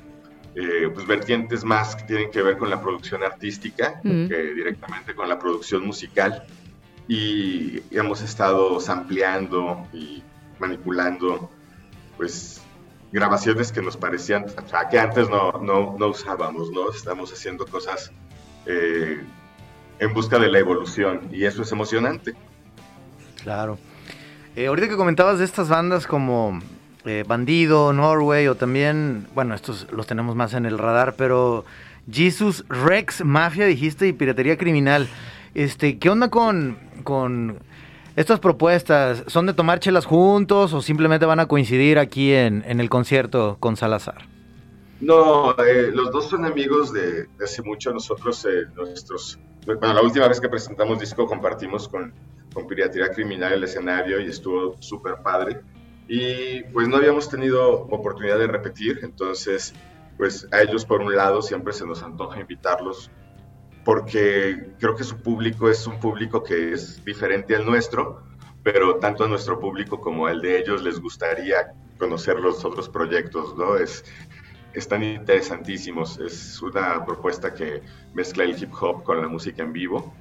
eh, 0.55 0.89
pues, 0.93 1.05
vertientes 1.05 1.63
más 1.63 1.95
que 1.95 2.03
tienen 2.03 2.31
que 2.31 2.41
ver 2.41 2.57
con 2.57 2.69
la 2.69 2.81
producción 2.81 3.23
artística 3.23 3.99
Mm. 4.03 4.27
que 4.27 4.53
directamente 4.53 5.13
con 5.13 5.27
la 5.27 5.37
producción 5.37 5.85
musical. 5.85 6.45
Y 7.07 7.81
hemos 7.91 8.21
estado 8.21 8.79
sampleando 8.79 9.85
y 9.93 10.23
manipulando 10.59 11.51
pues 12.17 12.61
grabaciones 13.11 13.71
que 13.71 13.81
nos 13.81 13.95
parecían, 13.97 14.45
o 14.45 14.67
sea, 14.67 14.89
que 14.89 14.97
antes 14.97 15.29
no, 15.29 15.51
no, 15.61 15.95
no 15.99 16.07
usábamos, 16.07 16.71
¿no? 16.71 16.89
Estamos 16.89 17.31
haciendo 17.31 17.65
cosas 17.67 18.11
eh, 18.65 19.21
en 19.99 20.13
busca 20.13 20.39
de 20.39 20.49
la 20.49 20.59
evolución 20.59 21.29
y 21.31 21.45
eso 21.45 21.61
es 21.61 21.71
emocionante. 21.71 22.33
Claro. 23.43 23.77
Eh, 24.55 24.67
ahorita 24.67 24.87
que 24.87 24.95
comentabas 24.95 25.37
de 25.39 25.45
estas 25.45 25.69
bandas 25.69 26.07
como 26.07 26.59
eh, 27.05 27.23
Bandido, 27.27 27.93
Norway 27.93 28.47
o 28.47 28.55
también, 28.55 29.27
bueno, 29.33 29.55
estos 29.55 29.87
los 29.91 30.07
tenemos 30.07 30.35
más 30.35 30.53
en 30.53 30.65
el 30.65 30.77
radar, 30.77 31.15
pero 31.17 31.65
Jesus, 32.11 32.65
Rex, 32.69 33.23
Mafia, 33.23 33.65
dijiste, 33.65 34.07
y 34.07 34.13
Piratería 34.13 34.57
Criminal. 34.57 35.07
Este, 35.53 35.97
¿Qué 35.97 36.09
onda 36.09 36.29
con, 36.29 36.77
con 37.03 37.59
estas 38.15 38.39
propuestas? 38.39 39.23
¿Son 39.27 39.45
de 39.45 39.53
tomar 39.53 39.79
chelas 39.79 40.05
juntos 40.05 40.73
o 40.73 40.81
simplemente 40.81 41.25
van 41.25 41.39
a 41.39 41.47
coincidir 41.47 41.97
aquí 41.97 42.33
en, 42.33 42.63
en 42.67 42.79
el 42.79 42.89
concierto 42.89 43.57
con 43.59 43.77
Salazar? 43.77 44.27
No, 45.01 45.51
eh, 45.57 45.91
los 45.93 46.11
dos 46.11 46.29
son 46.29 46.45
amigos 46.45 46.93
de, 46.93 47.27
hace 47.43 47.61
mucho. 47.61 47.91
Nosotros, 47.91 48.45
eh, 48.45 48.65
nuestros. 48.75 49.39
Bueno, 49.65 49.93
la 49.93 50.01
última 50.01 50.27
vez 50.27 50.39
que 50.39 50.49
presentamos 50.49 50.99
disco 50.99 51.25
compartimos 51.25 51.87
con, 51.87 52.13
con 52.53 52.67
Piratería 52.67 53.09
Criminal 53.09 53.53
el 53.53 53.63
escenario 53.63 54.19
y 54.19 54.27
estuvo 54.27 54.75
súper 54.79 55.15
padre. 55.23 55.61
Y 56.07 56.63
pues 56.65 56.87
no 56.87 56.97
habíamos 56.97 57.29
tenido 57.29 57.71
oportunidad 57.71 58.37
de 58.37 58.47
repetir, 58.47 58.99
entonces, 59.03 59.73
pues 60.17 60.47
a 60.51 60.61
ellos 60.61 60.85
por 60.85 61.01
un 61.01 61.15
lado 61.15 61.41
siempre 61.41 61.73
se 61.73 61.85
nos 61.85 62.03
antoja 62.03 62.39
invitarlos 62.39 63.09
porque 63.85 64.71
creo 64.79 64.95
que 64.95 65.03
su 65.03 65.21
público 65.21 65.69
es 65.69 65.85
un 65.87 65.99
público 65.99 66.43
que 66.43 66.73
es 66.73 67.05
diferente 67.05 67.55
al 67.55 67.65
nuestro, 67.65 68.23
pero 68.63 68.95
tanto 68.95 69.23
a 69.23 69.27
nuestro 69.27 69.59
público 69.59 70.01
como 70.01 70.25
al 70.25 70.41
de 70.41 70.59
ellos 70.59 70.81
les 70.81 70.99
gustaría 70.99 71.73
conocer 71.99 72.39
los 72.39 72.65
otros 72.65 72.89
proyectos, 72.89 73.55
¿no? 73.55 73.77
Es, 73.77 74.03
están 74.73 75.03
interesantísimos. 75.03 76.19
Es 76.19 76.59
una 76.63 77.05
propuesta 77.05 77.53
que 77.53 77.83
mezcla 78.13 78.43
el 78.43 78.61
hip 78.61 78.73
hop 78.81 79.03
con 79.03 79.21
la 79.21 79.27
música 79.27 79.61
en 79.61 79.71
vivo 79.71 80.13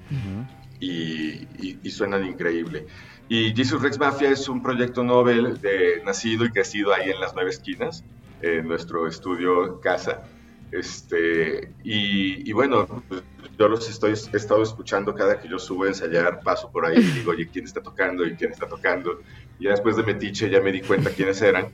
y, 0.78 1.48
y, 1.58 1.80
y, 1.82 1.90
suenan 1.90 2.26
increíble. 2.26 2.86
Y 3.28 3.54
Jesus 3.54 3.80
Rex 3.80 3.98
Mafia 3.98 4.30
es 4.30 4.48
un 4.48 4.62
proyecto 4.62 5.02
Nobel 5.02 5.60
de, 5.60 6.02
nacido 6.04 6.44
y 6.44 6.50
crecido 6.50 6.92
ahí 6.92 7.10
en 7.10 7.20
las 7.20 7.34
nueve 7.34 7.50
esquinas, 7.50 8.04
en 8.42 8.68
nuestro 8.68 9.06
estudio 9.06 9.80
casa. 9.80 10.22
Este, 10.70 11.72
y, 11.84 12.48
y 12.48 12.52
bueno, 12.52 12.86
pues, 13.08 13.22
yo 13.58 13.68
los 13.68 13.88
estoy, 13.88 14.12
he 14.12 14.36
estado 14.36 14.62
escuchando 14.62 15.14
cada 15.14 15.40
que 15.40 15.48
yo 15.48 15.58
subo 15.58 15.84
a 15.84 15.88
ensayar, 15.88 16.40
paso 16.40 16.70
por 16.70 16.84
ahí 16.84 16.98
y 16.98 17.12
digo, 17.12 17.30
oye, 17.30 17.48
¿quién 17.50 17.64
está 17.64 17.80
tocando? 17.80 18.26
¿Y 18.26 18.34
quién 18.34 18.50
está 18.50 18.66
tocando? 18.66 19.20
Y 19.58 19.66
después 19.66 19.96
de 19.96 20.02
Metiche 20.02 20.50
ya 20.50 20.60
me 20.60 20.72
di 20.72 20.80
cuenta 20.80 21.10
quiénes 21.10 21.40
eran 21.42 21.68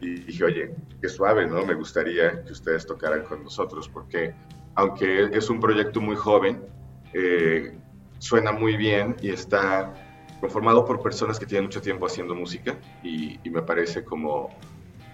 y 0.00 0.20
dije, 0.20 0.44
oye, 0.44 0.70
qué 1.00 1.08
suave, 1.08 1.46
¿no? 1.46 1.64
Me 1.64 1.74
gustaría 1.74 2.42
que 2.44 2.52
ustedes 2.52 2.86
tocaran 2.86 3.22
con 3.24 3.44
nosotros, 3.44 3.88
porque 3.88 4.34
aunque 4.74 5.24
es 5.32 5.50
un 5.50 5.60
proyecto 5.60 6.00
muy 6.00 6.16
joven, 6.16 6.62
eh, 7.12 7.76
suena 8.18 8.52
muy 8.52 8.76
bien 8.76 9.16
y 9.20 9.30
está 9.30 10.09
conformado 10.40 10.84
por 10.84 11.02
personas 11.02 11.38
que 11.38 11.46
tienen 11.46 11.64
mucho 11.64 11.80
tiempo 11.80 12.06
haciendo 12.06 12.34
música 12.34 12.76
y, 13.02 13.38
y 13.44 13.50
me 13.50 13.62
parece 13.62 14.04
como 14.04 14.50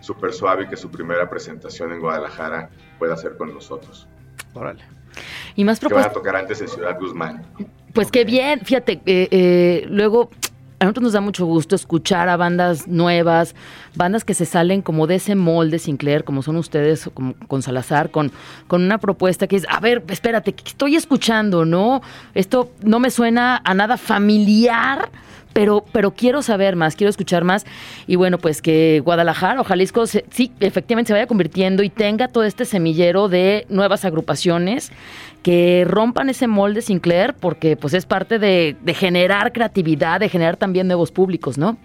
súper 0.01 0.33
suave 0.33 0.69
que 0.69 0.77
su 0.77 0.91
primera 0.91 1.29
presentación 1.29 1.93
en 1.93 2.01
Guadalajara 2.01 2.71
pueda 2.99 3.17
ser 3.17 3.37
con 3.37 3.53
nosotros. 3.53 4.07
Órale. 4.55 4.85
Y 5.55 5.65
más 5.65 5.81
Que 5.81 5.93
van 5.93 6.05
a 6.05 6.13
tocar 6.13 6.37
antes 6.37 6.61
en 6.61 6.69
Ciudad 6.69 6.99
Guzmán. 6.99 7.45
Pues 7.93 8.11
qué 8.11 8.25
bien, 8.25 8.61
fíjate, 8.61 9.01
eh, 9.07 9.29
eh, 9.31 9.87
luego 9.89 10.31
a 10.79 10.85
nosotros 10.85 11.05
nos 11.05 11.13
da 11.15 11.21
mucho 11.21 11.47
gusto 11.47 11.75
escuchar 11.75 12.29
a 12.29 12.37
bandas 12.37 12.87
nuevas, 12.87 13.55
bandas 13.95 14.25
que 14.25 14.35
se 14.35 14.45
salen 14.45 14.83
como 14.83 15.07
de 15.07 15.17
ese 15.17 15.35
molde 15.35 15.79
Sinclair, 15.79 16.25
como 16.25 16.43
son 16.43 16.57
ustedes 16.57 17.09
como, 17.15 17.35
con 17.49 17.63
Salazar, 17.63 18.11
con, 18.11 18.31
con 18.67 18.83
una 18.83 18.99
propuesta 18.99 19.47
que 19.47 19.57
es, 19.57 19.67
a 19.69 19.81
ver, 19.81 20.05
espérate, 20.09 20.53
¿qué 20.53 20.65
estoy 20.67 20.97
escuchando? 20.97 21.65
¿No? 21.65 22.03
Esto 22.35 22.71
no 22.83 23.01
me 23.01 23.11
suena 23.11 23.63
a 23.65 23.75
nada 23.75 23.97
familiar. 23.97 25.11
Pero, 25.53 25.87
pero 25.91 26.11
quiero 26.11 26.43
saber 26.43 26.77
más, 26.77 26.97
quiero 26.97 27.09
escuchar 27.09 27.43
más. 27.43 27.65
Y 28.07 28.17
bueno, 28.17 28.37
pues 28.37 28.61
que 28.61 29.01
Guadalajara 29.03 29.59
o 29.59 29.65
Jalisco 29.65 30.07
se, 30.07 30.27
sí, 30.31 30.53
efectivamente 30.61 31.07
se 31.09 31.13
vaya 31.15 31.27
convirtiendo 31.27 31.83
y 31.83 31.89
tenga 31.89 32.29
todo 32.29 32.45
este 32.45 32.67
semillero 32.67 33.31
de 33.31 33.65
nuevas 33.71 34.05
agrupaciones 34.05 34.93
que 35.47 35.85
rompan 35.87 36.29
ese 36.29 36.49
molde 36.49 36.83
Sinclair, 36.83 37.33
porque 37.39 37.77
pues 37.77 37.95
es 37.95 38.05
parte 38.05 38.41
de, 38.41 38.77
de 38.83 38.95
generar 38.95 39.53
creatividad, 39.53 40.19
de 40.19 40.29
generar 40.29 40.57
también 40.57 40.89
nuevos 40.89 41.13
públicos, 41.13 41.57
¿no? 41.57 41.79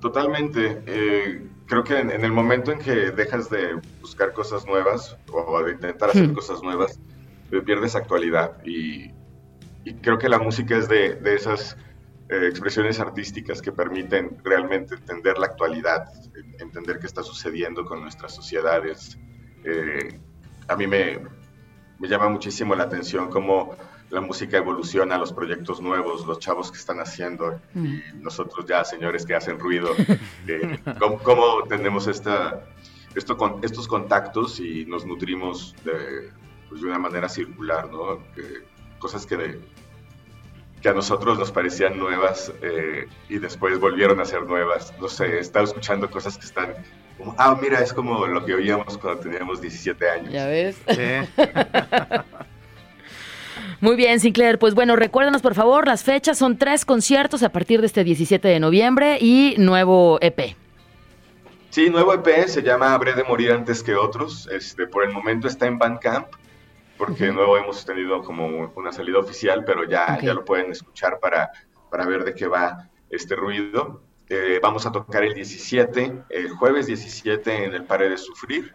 Totalmente. 0.00 0.82
Eh, 0.86 1.46
creo 1.66 1.84
que 1.84 2.00
en, 2.00 2.10
en, 2.10 2.24
el 2.24 2.32
momento 2.32 2.72
en 2.72 2.80
que 2.80 3.12
dejas 3.12 3.48
de 3.48 3.78
buscar 4.00 4.32
cosas 4.32 4.66
nuevas 4.66 5.16
o 5.32 5.62
de 5.62 5.70
intentar 5.70 6.10
hacer 6.10 6.26
hmm. 6.26 6.34
cosas 6.34 6.60
nuevas, 6.64 6.98
pierdes 7.64 7.94
actualidad. 7.94 8.56
Y, 8.64 9.12
y, 9.84 9.94
creo 10.02 10.18
que 10.18 10.28
la 10.28 10.40
música 10.40 10.76
es 10.76 10.88
de, 10.88 11.14
de 11.14 11.36
esas 11.36 11.76
eh, 12.28 12.48
expresiones 12.48 12.98
artísticas 12.98 13.62
que 13.62 13.70
permiten 13.70 14.36
realmente 14.42 14.96
entender 14.96 15.38
la 15.38 15.46
actualidad, 15.46 16.08
entender 16.58 16.98
qué 16.98 17.06
está 17.06 17.22
sucediendo 17.22 17.84
con 17.84 18.00
nuestras 18.00 18.34
sociedades. 18.34 19.16
Eh, 19.62 20.18
a 20.66 20.74
mí 20.74 20.88
me, 20.88 21.39
me 22.00 22.08
llama 22.08 22.28
muchísimo 22.30 22.74
la 22.74 22.84
atención 22.84 23.28
cómo 23.28 23.76
la 24.08 24.20
música 24.20 24.56
evoluciona, 24.56 25.18
los 25.18 25.32
proyectos 25.32 25.80
nuevos, 25.80 26.26
los 26.26 26.38
chavos 26.40 26.72
que 26.72 26.78
están 26.78 26.98
haciendo 26.98 27.60
y 27.74 28.00
nosotros 28.20 28.66
ya, 28.66 28.84
señores 28.84 29.24
que 29.24 29.34
hacen 29.34 29.58
ruido, 29.58 29.90
eh, 30.48 30.80
cómo, 30.98 31.18
cómo, 31.18 31.62
tenemos 31.68 32.08
esta, 32.08 32.64
esto 33.14 33.36
con, 33.36 33.62
estos 33.62 33.86
contactos 33.86 34.58
y 34.58 34.86
nos 34.86 35.06
nutrimos 35.06 35.76
de, 35.84 36.32
pues, 36.68 36.80
de 36.80 36.88
una 36.88 36.98
manera 36.98 37.28
circular, 37.28 37.90
¿no? 37.90 38.18
Que, 38.34 38.64
cosas 38.98 39.26
que, 39.26 39.60
que 40.80 40.88
a 40.88 40.94
nosotros 40.94 41.38
nos 41.38 41.52
parecían 41.52 41.98
nuevas 41.98 42.52
eh, 42.62 43.06
y 43.28 43.38
después 43.38 43.78
volvieron 43.78 44.20
a 44.20 44.24
ser 44.24 44.42
nuevas. 44.42 44.92
No 45.00 45.08
sé, 45.08 45.26
he 45.36 45.38
estado 45.40 45.66
escuchando 45.66 46.10
cosas 46.10 46.38
que 46.38 46.46
están 46.46 46.74
como, 47.18 47.34
ah, 47.36 47.58
mira, 47.60 47.80
es 47.80 47.92
como 47.92 48.26
lo 48.26 48.44
que 48.44 48.54
oíamos 48.54 48.96
cuando 48.96 49.20
teníamos 49.20 49.60
17 49.60 50.08
años. 50.08 50.32
Ya 50.32 50.46
ves. 50.46 50.76
Sí. 50.88 51.28
Muy 53.80 53.96
bien, 53.96 54.20
Sinclair. 54.20 54.58
Pues 54.58 54.74
bueno, 54.74 54.96
recuérdanos 54.96 55.42
por 55.42 55.54
favor, 55.54 55.86
las 55.86 56.02
fechas 56.02 56.38
son 56.38 56.56
tres 56.56 56.84
conciertos 56.84 57.42
a 57.42 57.50
partir 57.50 57.80
de 57.80 57.86
este 57.86 58.04
17 58.04 58.46
de 58.48 58.60
noviembre 58.60 59.18
y 59.20 59.54
nuevo 59.58 60.18
EP. 60.20 60.56
Sí, 61.70 61.88
nuevo 61.88 62.12
EP 62.14 62.46
se 62.46 62.62
llama 62.62 62.94
Habré 62.94 63.14
de 63.14 63.24
morir 63.24 63.52
antes 63.52 63.82
que 63.82 63.94
otros. 63.94 64.48
Este, 64.50 64.86
por 64.86 65.04
el 65.04 65.12
momento 65.12 65.46
está 65.46 65.66
en 65.66 65.78
Bandcamp, 65.78 66.26
porque 67.00 67.32
no 67.32 67.56
hemos 67.56 67.84
tenido 67.84 68.22
como 68.22 68.46
una 68.76 68.92
salida 68.92 69.18
oficial, 69.18 69.64
pero 69.64 69.84
ya, 69.88 70.14
okay. 70.14 70.26
ya 70.26 70.34
lo 70.34 70.44
pueden 70.44 70.70
escuchar 70.70 71.18
para, 71.18 71.50
para 71.90 72.06
ver 72.06 72.24
de 72.24 72.34
qué 72.34 72.46
va 72.46 72.90
este 73.08 73.34
ruido. 73.34 74.02
Eh, 74.28 74.60
vamos 74.62 74.84
a 74.84 74.92
tocar 74.92 75.24
el 75.24 75.32
17, 75.32 76.24
el 76.28 76.50
jueves 76.50 76.86
17 76.86 77.64
en 77.64 77.74
el 77.74 77.84
Pare 77.84 78.10
de 78.10 78.18
Sufrir. 78.18 78.74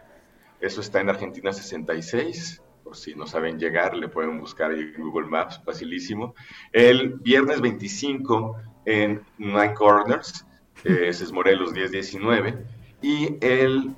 Eso 0.60 0.80
está 0.80 1.00
en 1.00 1.08
Argentina 1.08 1.52
66 1.52 2.62
por 2.86 2.96
si 2.96 3.16
no 3.16 3.26
saben 3.26 3.58
llegar, 3.58 3.96
le 3.96 4.06
pueden 4.06 4.38
buscar 4.38 4.70
ahí 4.70 4.92
en 4.96 5.02
Google 5.02 5.26
Maps, 5.26 5.60
facilísimo. 5.64 6.36
El 6.70 7.14
viernes 7.14 7.60
25 7.60 8.56
en 8.84 9.22
Nine 9.38 9.74
Corners, 9.74 10.46
eh, 10.84 11.08
ese 11.08 11.24
es 11.24 11.32
Morelos 11.32 11.72
1019, 11.72 12.64
y 13.02 13.44
el 13.44 13.92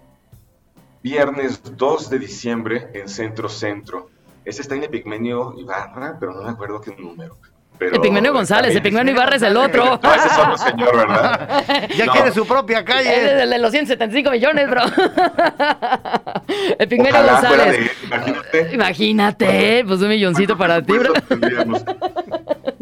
viernes 1.03 1.61
2 1.77 2.09
de 2.09 2.19
diciembre 2.19 2.89
en 2.95 3.11
Centro 3.11 3.51
Centro. 3.51 4.09
Ese 4.49 4.63
está 4.63 4.75
en 4.77 4.85
Epigmenio 4.85 5.55
Ibarra, 5.59 6.17
pero 6.19 6.33
no 6.33 6.43
me 6.43 6.49
acuerdo 6.49 6.81
qué 6.81 6.97
número. 6.97 7.37
Pero 7.79 7.97
Epigmenio 7.97 8.33
González, 8.33 8.75
Epigmenio 8.75 9.13
Ibarra 9.13 9.37
es 9.37 9.43
el 9.43 9.55
otro. 9.59 10.01
No, 10.03 10.15
ese 10.15 10.27
es 10.27 10.39
otro 10.39 10.57
señor, 10.57 10.97
¿verdad? 10.97 11.65
Ya 11.95 12.07
no. 12.07 12.13
quiere 12.13 12.33
su 12.33 12.47
propia 12.47 12.83
calle. 12.83 13.15
Es 13.15 13.43
el 13.43 13.51
de 13.51 13.59
los 13.59 13.71
175 13.71 14.31
millones, 14.31 14.71
bro. 14.71 14.81
Epigmenio 16.79 17.13
Ojalá 17.13 17.33
González. 17.33 17.77
De, 17.77 18.07
imagínate. 18.07 18.69
Imagínate, 18.73 19.85
pues 19.87 20.01
un 20.01 20.09
milloncito 20.09 20.57
para 20.57 20.81
ti, 20.81 20.95
bro. 20.95 21.13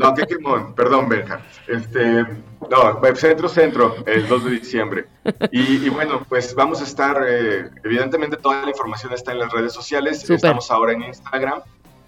No, 0.07 0.15
qué 0.15 0.27
quemón, 0.27 0.75
perdón, 0.75 1.09
Benja. 1.09 1.41
Este, 1.67 2.25
no, 2.71 3.01
Centro 3.17 3.49
Centro, 3.49 3.97
el 4.07 4.29
2 4.29 4.45
de 4.45 4.51
diciembre. 4.51 5.07
Y, 5.51 5.87
y 5.87 5.89
bueno, 5.89 6.25
pues 6.29 6.55
vamos 6.55 6.81
a 6.81 6.85
estar, 6.85 7.25
eh, 7.29 7.71
evidentemente 7.85 8.37
toda 8.37 8.63
la 8.63 8.71
información 8.71 9.13
está 9.13 9.33
en 9.33 9.41
las 9.41 9.53
redes 9.53 9.73
sociales. 9.73 10.21
Super. 10.21 10.37
Estamos 10.37 10.71
ahora 10.71 10.93
en 10.93 11.03
Instagram. 11.03 11.61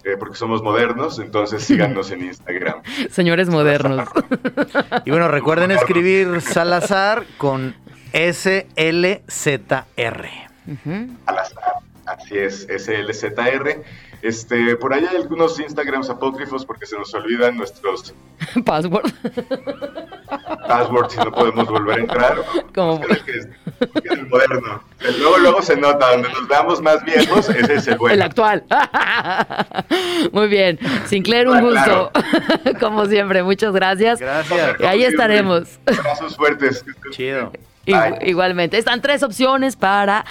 Eh, 0.05 0.15
porque 0.17 0.37
somos 0.37 0.63
modernos, 0.63 1.19
entonces 1.19 1.61
síganos 1.61 2.09
en 2.11 2.23
Instagram. 2.23 2.81
Señores 3.09 3.49
modernos. 3.49 4.07
y 5.05 5.09
bueno, 5.11 5.27
recuerden 5.27 5.71
escribir 5.71 6.39
Salazar 6.39 7.25
con 7.37 7.75
S-L-Z-R. 8.13 9.19
Uh 10.67 10.71
-huh. 10.71 11.17
Salazar, 11.25 11.68
así 12.19 12.37
es, 12.37 12.67
S-L-Z-R. 12.69 13.83
Este, 14.21 14.75
por 14.75 14.93
ahí 14.93 15.05
hay 15.05 15.15
algunos 15.15 15.57
Instagrams 15.59 16.09
apócrifos 16.09 16.65
porque 16.65 16.85
se 16.85 16.97
nos 16.97 17.13
olvidan 17.13 17.55
nuestros 17.55 18.13
passwords. 18.65 19.13
Passwords 20.67 21.15
y 21.15 21.17
no 21.17 21.31
podemos 21.31 21.67
volver 21.67 21.99
a 21.99 22.01
entrar. 22.01 22.37
¿Cómo? 22.75 22.99
Que, 22.99 24.09
El 24.11 24.27
moderno. 24.27 24.83
Luego, 25.19 25.37
luego 25.37 25.61
se 25.61 25.77
nota, 25.77 26.11
donde 26.11 26.29
nos 26.29 26.47
veamos 26.47 26.81
más 26.81 27.03
viejos, 27.05 27.49
ese 27.49 27.75
es 27.75 27.87
el 27.87 27.97
bueno. 27.97 28.15
El 28.15 28.21
actual. 28.21 28.63
Muy 30.33 30.47
bien. 30.47 30.77
Sinclair, 31.05 31.47
un 31.47 31.61
gusto. 31.61 32.11
Como 32.79 33.05
siempre, 33.05 33.41
muchas 33.41 33.73
gracias. 33.73 34.19
Gracias. 34.19 34.81
Ahí 34.81 35.03
estaremos. 35.03 35.79
Abrazos 35.85 36.35
fuertes. 36.35 36.83
Chido. 37.11 37.53
Igualmente. 37.85 38.77
Están 38.77 39.01
tres 39.01 39.23
opciones 39.23 39.75
para 39.75 40.25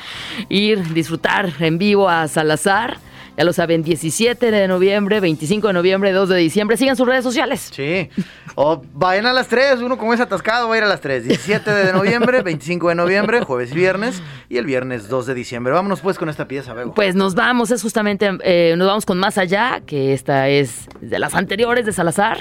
ir 0.49 0.93
disfrutar 0.93 1.53
en 1.61 1.79
vivo 1.79 2.09
a 2.09 2.29
Salazar. 2.29 2.99
Ya 3.39 3.45
lo 3.45 3.53
saben, 3.53 3.85
17 3.85 4.51
de 4.51 4.67
noviembre, 4.67 5.21
25 5.21 5.69
de 5.69 5.73
noviembre, 5.73 6.11
2 6.11 6.29
de 6.29 6.37
diciembre. 6.39 6.77
Sigan 6.77 6.97
sus 6.97 7.07
redes 7.07 7.23
sociales. 7.23 7.71
Sí. 7.73 8.11
O 8.57 8.83
vayan 8.95 9.27
a 9.27 9.33
las 9.33 9.47
3. 9.47 9.81
Uno 9.81 9.97
como 9.97 10.13
es 10.13 10.19
atascado 10.19 10.69
va 10.69 10.75
a 10.75 10.79
ir 10.79 10.83
a 10.83 10.89
las 10.89 11.01
3. 11.01 11.23
17 11.23 11.71
de 11.71 11.93
noviembre, 11.93 12.43
25 12.43 12.89
de 12.89 12.95
noviembre, 12.97 13.41
jueves 13.43 13.71
y 13.71 13.77
viernes. 13.77 14.21
Y 14.49 14.57
el 14.57 14.67
viernes 14.67 15.09
2 15.09 15.27
de 15.27 15.35
diciembre. 15.35 15.73
Vámonos 15.73 16.01
pues 16.01 16.19
con 16.19 16.29
esta 16.29 16.49
pieza, 16.49 16.75
Bego. 16.75 16.95
Pues 16.95 17.15
nos 17.15 17.37
vamos, 17.37 17.71
es 17.71 17.81
justamente, 17.81 18.29
eh, 18.43 18.75
nos 18.77 18.89
vamos 18.89 19.07
con 19.07 19.19
Más 19.19 19.39
Allá, 19.39 19.83
que 19.87 20.15
esta 20.15 20.49
es 20.49 20.89
de 21.01 21.21
las 21.21 21.37
anteriores 21.37 21.87
de 21.87 21.93
Salazar. 21.93 22.39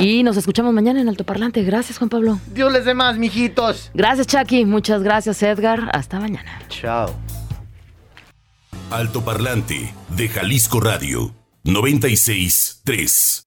Y 0.00 0.22
nos 0.22 0.36
escuchamos 0.36 0.72
mañana 0.72 1.00
en 1.00 1.08
Alto 1.08 1.24
Parlante. 1.24 1.62
Gracias, 1.62 1.98
Juan 1.98 2.08
Pablo. 2.08 2.40
Dios 2.52 2.72
les 2.72 2.84
dé 2.84 2.94
más, 2.94 3.16
mijitos. 3.16 3.90
Gracias, 3.94 4.26
Chucky. 4.26 4.64
Muchas 4.64 5.02
gracias, 5.02 5.42
Edgar. 5.42 5.90
Hasta 5.92 6.20
mañana. 6.20 6.60
Chao. 6.68 7.14
Alto 8.90 9.24
Parlante 9.24 9.92
de 10.16 10.28
Jalisco 10.28 10.80
Radio 10.80 11.34
96 11.64 12.82
3. 12.84 13.43